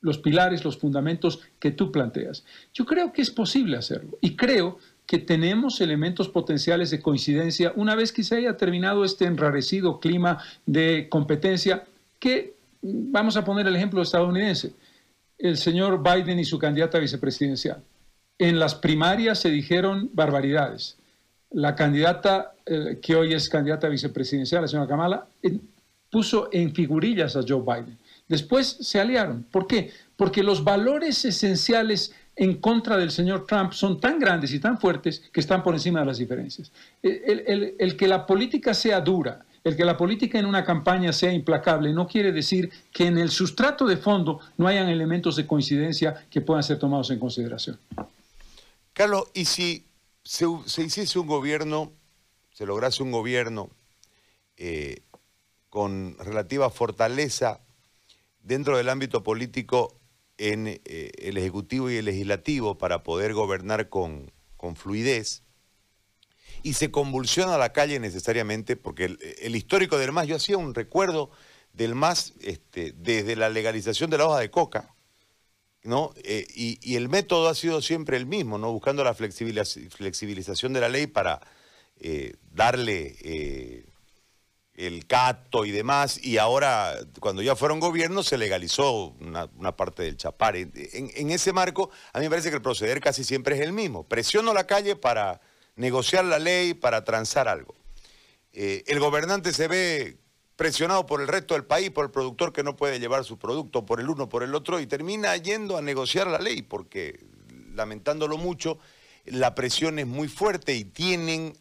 [0.02, 2.44] los pilares, los fundamentos que tú planteas.
[2.74, 7.94] Yo creo que es posible hacerlo y creo que tenemos elementos potenciales de coincidencia una
[7.94, 11.84] vez que se haya terminado este enrarecido clima de competencia
[12.18, 14.72] que, vamos a poner el ejemplo estadounidense,
[15.38, 17.82] el señor Biden y su candidata vicepresidencial.
[18.38, 20.96] En las primarias se dijeron barbaridades.
[21.50, 25.26] La candidata eh, que hoy es candidata vicepresidencial, la señora Kamala,
[26.10, 27.98] puso en figurillas a Joe Biden.
[28.28, 29.44] Después se aliaron.
[29.44, 29.92] ¿Por qué?
[30.16, 35.22] Porque los valores esenciales en contra del señor Trump son tan grandes y tan fuertes
[35.32, 36.70] que están por encima de las diferencias.
[37.02, 41.92] El, que la política sea dura, el que la política en una campaña sea implacable,
[41.94, 46.42] no quiere decir que en el sustrato de fondo no hayan elementos de coincidencia que
[46.42, 47.78] puedan ser tomados en consideración.
[48.92, 49.86] Carlos, ¿y si
[50.22, 50.46] se,
[50.82, 51.92] hiciese un gobierno,
[52.52, 53.70] se lograse un gobierno
[54.58, 55.00] eh,
[55.70, 57.60] con relativa fortaleza
[58.42, 59.94] dentro del ámbito político
[60.38, 64.32] en eh, el Ejecutivo y el Legislativo para poder gobernar con,
[64.74, 65.44] fluidez
[66.64, 71.30] y se convulsiona la calle necesariamente, porque el, histórico del MAS, yo hacía un recuerdo
[71.72, 74.96] del MAS este, desde la legalización de la hoja de coca,
[75.84, 76.12] ¿no?
[76.24, 78.72] Eh, y, el método ha sido siempre el mismo, ¿no?
[78.72, 81.40] Buscando la flexibilización de la ley para
[82.00, 83.85] eh, darle
[84.76, 90.16] el cato y demás, y ahora, cuando ya fueron gobiernos, se legalizó una, parte del
[90.16, 90.56] chapar.
[90.56, 94.04] En, ese marco, a mí me parece que el proceder casi siempre es el mismo.
[94.04, 95.40] Presiono la calle para
[95.76, 97.74] negociar la ley, para transar algo.
[98.52, 100.18] el gobernante se ve
[100.56, 103.86] presionado por el resto del país, por el productor que no puede llevar su producto
[103.86, 107.24] por el uno, por el otro, y termina yendo a negociar la ley, porque,
[107.74, 108.78] lamentándolo mucho,
[109.24, 111.56] la presión es muy fuerte y tienen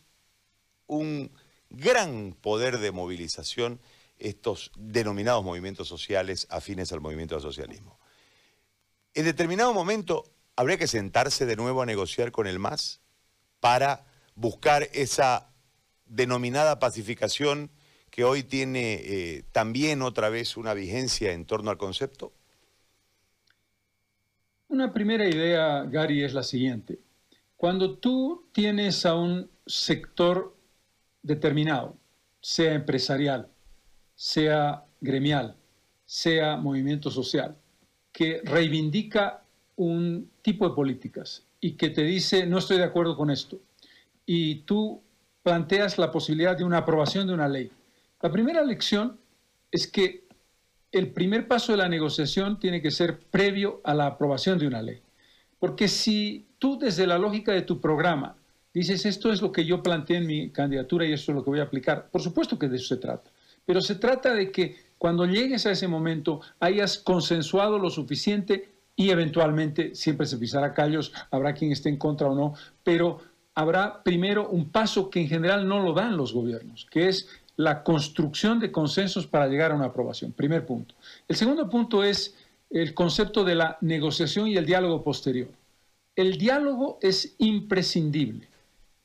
[0.88, 1.32] un
[1.70, 3.80] gran poder de movilización
[4.18, 7.99] estos denominados movimientos sociales afines al movimiento del socialismo.
[9.13, 13.01] En determinado momento habría que sentarse de nuevo a negociar con el MAS
[13.59, 14.05] para
[14.36, 15.49] buscar esa
[16.05, 17.72] denominada pacificación
[18.09, 22.32] que hoy tiene eh, también otra vez una vigencia en torno al concepto?
[24.70, 26.99] Una primera idea, Gary, es la siguiente.
[27.57, 30.54] Cuando tú tienes a un sector
[31.26, 31.97] determinado,
[32.39, 33.49] sea empresarial,
[34.15, 35.55] sea gremial,
[36.05, 37.57] sea movimiento social,
[38.11, 39.43] que reivindica
[39.76, 43.59] un tipo de políticas y que te dice no estoy de acuerdo con esto,
[44.26, 45.01] y tú
[45.43, 47.71] planteas la posibilidad de una aprobación de una ley,
[48.21, 49.19] la primera lección
[49.71, 50.26] es que
[50.91, 54.82] el primer paso de la negociación tiene que ser previo a la aprobación de una
[54.82, 55.01] ley.
[55.59, 58.38] Porque si tú desde la lógica de tu programa
[58.80, 61.49] dices esto es lo que yo planteé en mi candidatura y esto es lo que
[61.49, 63.32] voy a aplicar, por supuesto que de eso se trata.
[63.65, 69.09] Pero se trata de que cuando llegues a ese momento hayas consensuado lo suficiente y
[69.09, 72.53] eventualmente siempre se pisará callos, habrá quien esté en contra o no,
[72.84, 73.21] pero
[73.55, 77.84] habrá primero un paso que en general no lo dan los gobiernos, que es la
[77.84, 80.34] construcción de consensos para llegar a una aprobación.
[80.34, 80.95] Primer punto.
[81.28, 82.36] El segundo punto es
[82.69, 85.47] el concepto de la negociación y el diálogo posterior.
[86.15, 88.49] El diálogo es imprescindible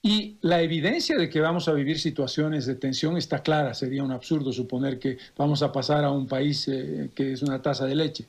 [0.03, 3.74] y la evidencia de que vamos a vivir situaciones de tensión está clara.
[3.74, 7.61] Sería un absurdo suponer que vamos a pasar a un país eh, que es una
[7.61, 8.26] taza de leche.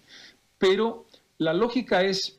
[0.58, 1.06] Pero
[1.38, 2.38] la lógica es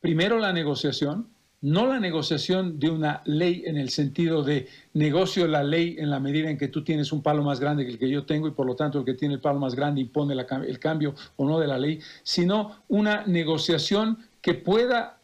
[0.00, 1.28] primero la negociación,
[1.62, 6.20] no la negociación de una ley en el sentido de negocio la ley en la
[6.20, 8.52] medida en que tú tienes un palo más grande que el que yo tengo y
[8.52, 11.58] por lo tanto el que tiene el palo más grande impone el cambio o no
[11.58, 15.19] de la ley, sino una negociación que pueda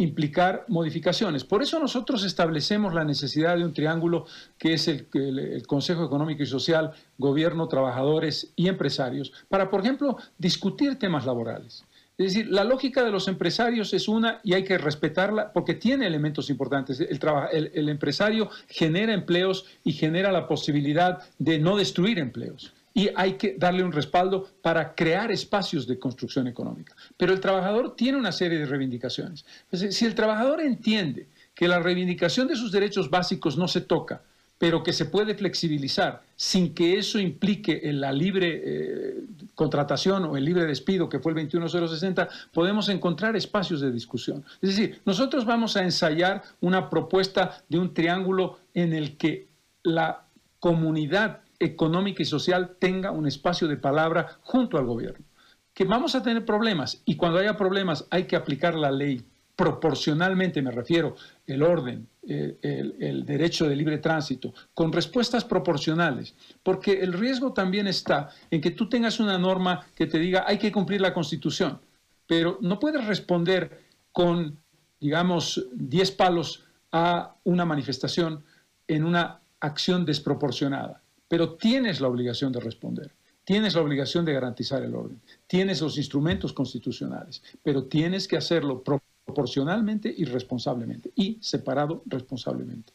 [0.00, 1.44] implicar modificaciones.
[1.44, 4.26] Por eso nosotros establecemos la necesidad de un triángulo
[4.58, 10.16] que es el, el, Consejo Económico y Social, gobierno, trabajadores y empresarios, para, por ejemplo,
[10.38, 11.84] discutir temas laborales.
[12.20, 16.06] Es decir, la lógica de los empresarios es una y hay que respetarla porque tiene
[16.06, 17.00] elementos importantes.
[17.00, 22.74] El, empresario genera empleos y genera la posibilidad de no destruir empleos.
[22.92, 26.94] Y hay que darle un respaldo para crear espacios de construcción económica.
[27.16, 29.44] Pero el trabajador tiene una serie de reivindicaciones.
[29.72, 34.22] si el trabajador entiende que la reivindicación de sus derechos básicos no se toca,
[34.60, 39.14] pero que se puede flexibilizar sin que eso implique la libre eh,
[39.54, 44.44] contratación o el libre despido, que fue el 21060, podemos encontrar espacios de discusión.
[44.60, 49.48] Es decir, nosotros vamos a ensayar una propuesta de un triángulo en el que
[49.82, 50.24] la
[50.58, 55.24] comunidad económica y social tenga un espacio de palabra junto al gobierno.
[55.72, 59.22] Que vamos a tener problemas y cuando haya problemas hay que aplicar la ley.
[59.54, 67.00] Proporcionalmente, me refiero, el orden, eh, el, derecho de libre tránsito, con respuestas proporcionales, porque
[67.02, 70.72] el riesgo también está en que tú tengas una norma que te diga hay que
[70.72, 71.78] cumplir la Constitución,
[72.26, 73.82] pero no puedes responder
[74.12, 74.58] con,
[74.98, 78.42] digamos, 10 palos a una manifestación
[78.88, 83.12] en una acción desproporcionada, pero tienes la obligación de responder.
[83.44, 88.82] Tienes la obligación de garantizar el orden, tienes los instrumentos constitucionales, pero tienes que hacerlo
[88.82, 92.92] proporcionalmente y responsablemente, y separado responsablemente.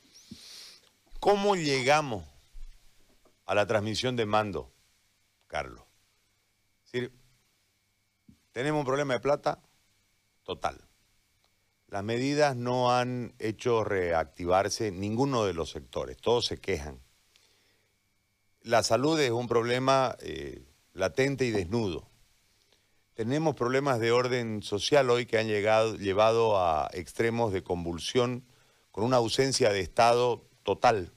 [1.22, 2.26] ¿Cómo llegamos
[3.46, 4.70] a la transmisión de mando,
[5.48, 5.84] Carlos?
[8.52, 9.60] tenemos un problema de plata
[10.44, 10.80] total.
[11.88, 17.05] Las medidas no han hecho reactivarse ninguno de los sectores, todos se quejan.
[18.66, 20.64] La salud es un problema eh,
[20.94, 22.10] latente y desnudo.
[23.14, 28.44] Tenemos problemas de orden social hoy que han llegado, llevado a extremos de convulsión
[28.90, 31.14] con una ausencia de Estado total.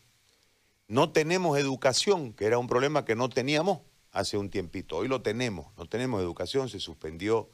[0.89, 3.79] No tenemos educación, que era un problema que no teníamos
[4.13, 4.99] hace un tiempito.
[4.99, 7.49] Hoy lo tenemos, no tenemos educación, se suspendió,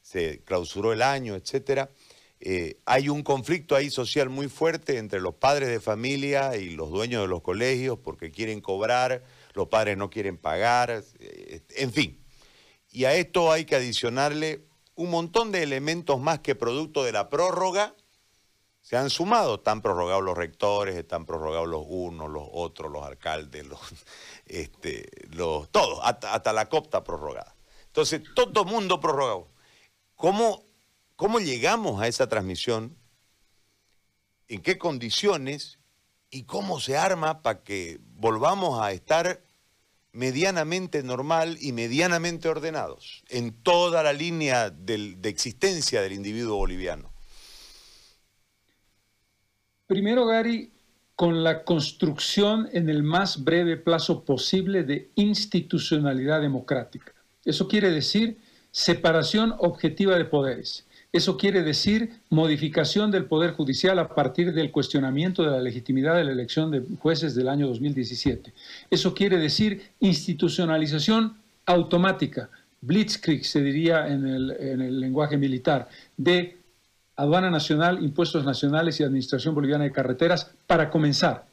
[0.00, 1.88] se clausuró el año, etc.
[2.38, 6.90] Eh, hay un conflicto ahí social muy fuerte entre los padres de familia y los
[6.90, 9.24] dueños de los colegios porque quieren cobrar
[9.54, 12.24] los padres no quieren pagar, eh, en fin.
[12.90, 17.28] Y a esto hay que adicionarle un montón de elementos más que producto de la
[17.28, 17.94] prórroga
[18.82, 23.66] se han sumado, están prorrogados los rectores, están prorrogados los unos, los otros, los alcaldes,
[23.66, 23.80] los,
[24.46, 27.54] este, los, todos, hasta, la copta prorrogada.
[27.86, 29.48] Entonces, todo mundo prorrogado.
[30.16, 30.64] ¿Cómo,
[31.16, 32.96] ¿Cómo llegamos a esa transmisión?
[34.48, 35.78] ¿En qué condiciones?
[36.30, 39.42] ¿Y cómo se arma para que volvamos a estar
[40.12, 47.12] medianamente normal y medianamente ordenados en toda la línea de existencia del individuo boliviano?
[49.86, 50.70] Primero, Gary,
[51.16, 57.12] con la construcción en el más breve plazo posible de institucionalidad democrática.
[57.44, 58.38] Eso quiere decir
[58.70, 60.86] separación objetiva de poderes.
[61.12, 66.24] Eso quiere decir modificación del Poder Judicial a partir del cuestionamiento de la legitimidad de
[66.24, 68.52] la elección de jueces del año 2017.
[68.90, 71.36] Eso quiere decir institucionalización
[71.66, 72.48] automática,
[72.80, 76.58] blitzkrieg se diría en el, en el lenguaje militar, de
[77.16, 81.44] aduana nacional, impuestos nacionales y administración boliviana de carreteras para comenzar.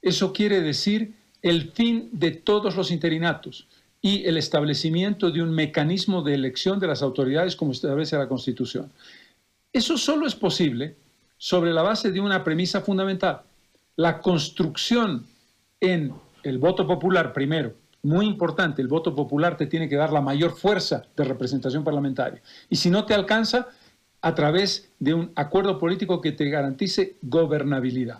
[0.00, 3.66] Eso quiere decir el fin de todos los interinatos
[4.04, 8.92] y el establecimiento de un mecanismo de elección de las autoridades como establece la Constitución.
[9.72, 10.94] Eso solo es posible
[11.38, 13.40] sobre la base de una premisa fundamental,
[13.96, 15.24] la construcción
[15.80, 20.20] en el voto popular primero, muy importante, el voto popular te tiene que dar la
[20.20, 22.42] mayor fuerza de representación parlamentaria.
[22.68, 23.68] Y si no te alcanza,
[24.20, 28.18] a través de un acuerdo político que te garantice gobernabilidad.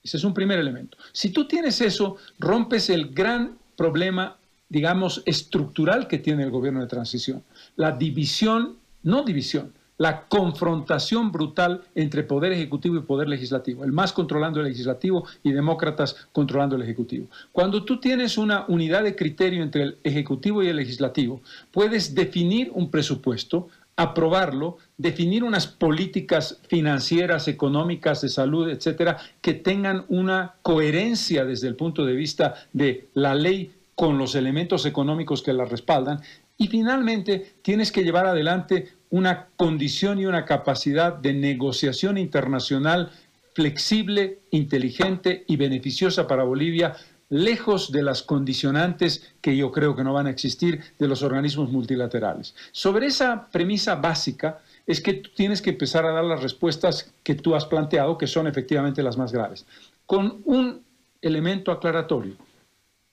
[0.00, 0.96] Ese es un primer elemento.
[1.10, 4.36] Si tú tienes eso, rompes el gran problema,
[4.68, 7.42] digamos, estructural que tiene el gobierno de transición.
[7.76, 14.12] La división, no división, la confrontación brutal entre poder ejecutivo y poder legislativo, el más
[14.12, 17.26] controlando el legislativo y demócratas controlando el ejecutivo.
[17.52, 21.42] Cuando tú tienes una unidad de criterio entre el ejecutivo y el legislativo,
[21.72, 30.04] puedes definir un presupuesto, aprobarlo, definir unas políticas financieras, económicas, de salud, etcétera, que tengan
[30.08, 35.52] una coherencia desde el punto de vista de la ley con los elementos económicos que
[35.52, 36.20] la respaldan.
[36.56, 43.10] Y finalmente, tienes que llevar adelante una condición y una capacidad de negociación internacional
[43.54, 46.94] flexible, inteligente y beneficiosa para Bolivia
[47.28, 51.68] lejos de las condicionantes que yo creo que no van a existir de los organismos
[51.72, 52.54] multilaterales.
[52.70, 57.56] Sobre esa premisa básica es que tienes que empezar a dar las respuestas que tú
[57.56, 59.66] has planteado, que son efectivamente las más graves,
[60.06, 60.84] con un
[61.20, 62.36] elemento aclaratorio.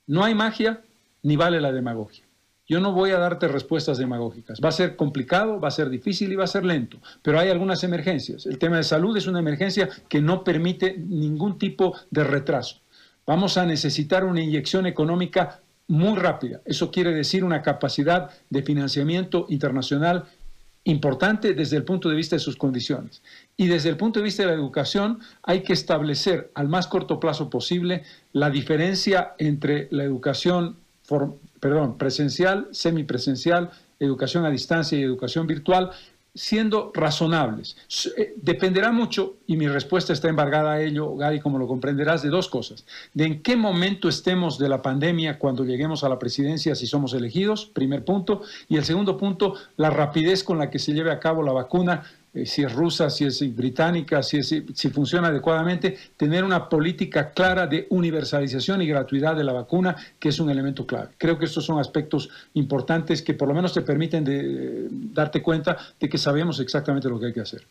[0.07, 0.81] No hay magia
[1.23, 2.25] ni vale la demagogia.
[2.67, 4.59] Yo no voy a darte respuestas demagógicas.
[4.63, 7.49] Va a ser complicado, va a ser difícil y va a ser lento, pero hay
[7.49, 8.47] algunas emergencias.
[8.47, 12.81] El tema de salud es una emergencia que no permite ningún tipo de retraso.
[13.27, 16.61] Vamos a necesitar una inyección económica muy rápida.
[16.65, 20.25] Eso quiere decir una capacidad de financiamiento internacional
[20.85, 23.21] importante desde el punto de vista de sus condiciones.
[23.57, 27.19] Y desde el punto de vista de la educación hay que establecer al más corto
[27.19, 30.77] plazo posible la diferencia entre la educación
[31.59, 35.91] perdón, presencial, semipresencial, educación a distancia y educación virtual,
[36.35, 37.77] siendo razonables.
[38.17, 42.29] Eh, dependerá mucho, y mi respuesta está embargada a ello, Gary, como lo comprenderás, de
[42.29, 42.85] dos cosas.
[43.13, 47.13] De en qué momento estemos de la pandemia cuando lleguemos a la presidencia, si somos
[47.13, 48.41] elegidos, primer punto.
[48.67, 52.03] Y el segundo punto, la rapidez con la que se lleve a cabo la vacuna
[52.35, 54.41] eh, si es rusa, si es británica, si,
[54.91, 60.39] funciona adecuadamente, tener una política clara de universalización y gratuidad de la vacuna, que es
[60.41, 61.11] un elemento clave.
[61.17, 65.77] Creo que estos son aspectos importantes que por lo menos te permiten de, darte cuenta
[65.97, 67.65] de que sabemos exactamente lo que hay que hacer.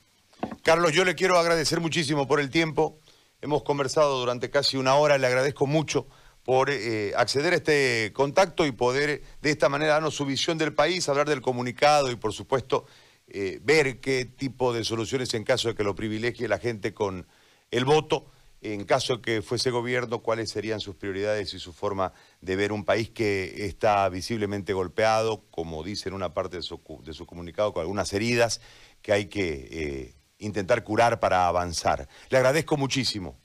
[0.62, 2.98] Carlos, yo le quiero agradecer muchísimo por el tiempo.
[3.42, 6.06] Hemos conversado durante casi una hora, le agradezco mucho
[6.42, 10.72] por eh, acceder a este contacto y poder de esta manera darnos su visión del
[10.72, 12.86] país, hablar del comunicado y por supuesto
[13.28, 17.26] eh, ver qué tipo de soluciones en caso de que lo privilegie la gente con
[17.70, 18.26] el voto,
[18.60, 22.72] en caso de que fuese gobierno, cuáles serían sus prioridades y su forma de ver
[22.72, 26.82] un país que está visiblemente golpeado, como dice en una parte de su,
[27.26, 28.60] comunicado, con algunas heridas
[29.02, 32.08] que hay que eh, intentar curar para avanzar.
[32.30, 33.38] Le agradezco muchísimo.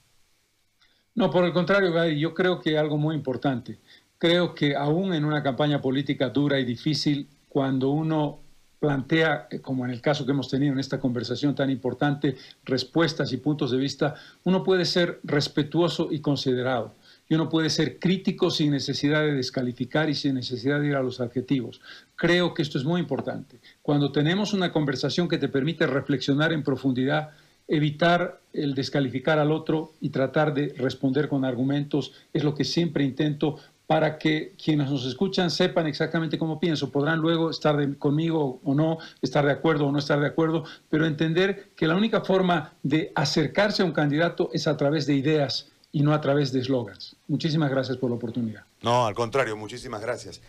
[1.16, 3.80] No, por el contrario, yo creo que algo muy importante.
[4.18, 8.42] Creo que aún en una campaña política dura y difícil, cuando uno
[8.80, 13.32] plantea, eh, como en el caso que hemos tenido en esta conversación tan importante, respuestas
[13.34, 16.96] y puntos de vista, uno puede ser respetuoso y considerado.
[17.28, 21.04] Y uno puede ser crítico sin necesidad de descalificar y sin necesidad de ir a
[21.04, 21.80] los adjetivos.
[22.16, 23.60] Creo que esto es muy importante.
[23.84, 27.30] Cuando tenemos una conversación que te permite reflexionar en profundidad,
[27.68, 33.04] evitar el descalificar al otro y tratar de responder con argumentos es lo que siempre
[33.04, 33.60] intento
[33.90, 36.92] para que quienes nos escuchan sepan exactamente cómo pienso.
[36.92, 41.08] Podrán luego estar conmigo o no, estar de acuerdo o no estar de acuerdo, pero
[41.08, 45.72] entender que la única forma de acercarse a un candidato es a través de ideas
[45.92, 47.16] y no a través de eslogans.
[47.28, 48.64] Muchísimas gracias por la oportunidad.
[48.84, 50.40] No, al contrario, muchísimas gracias.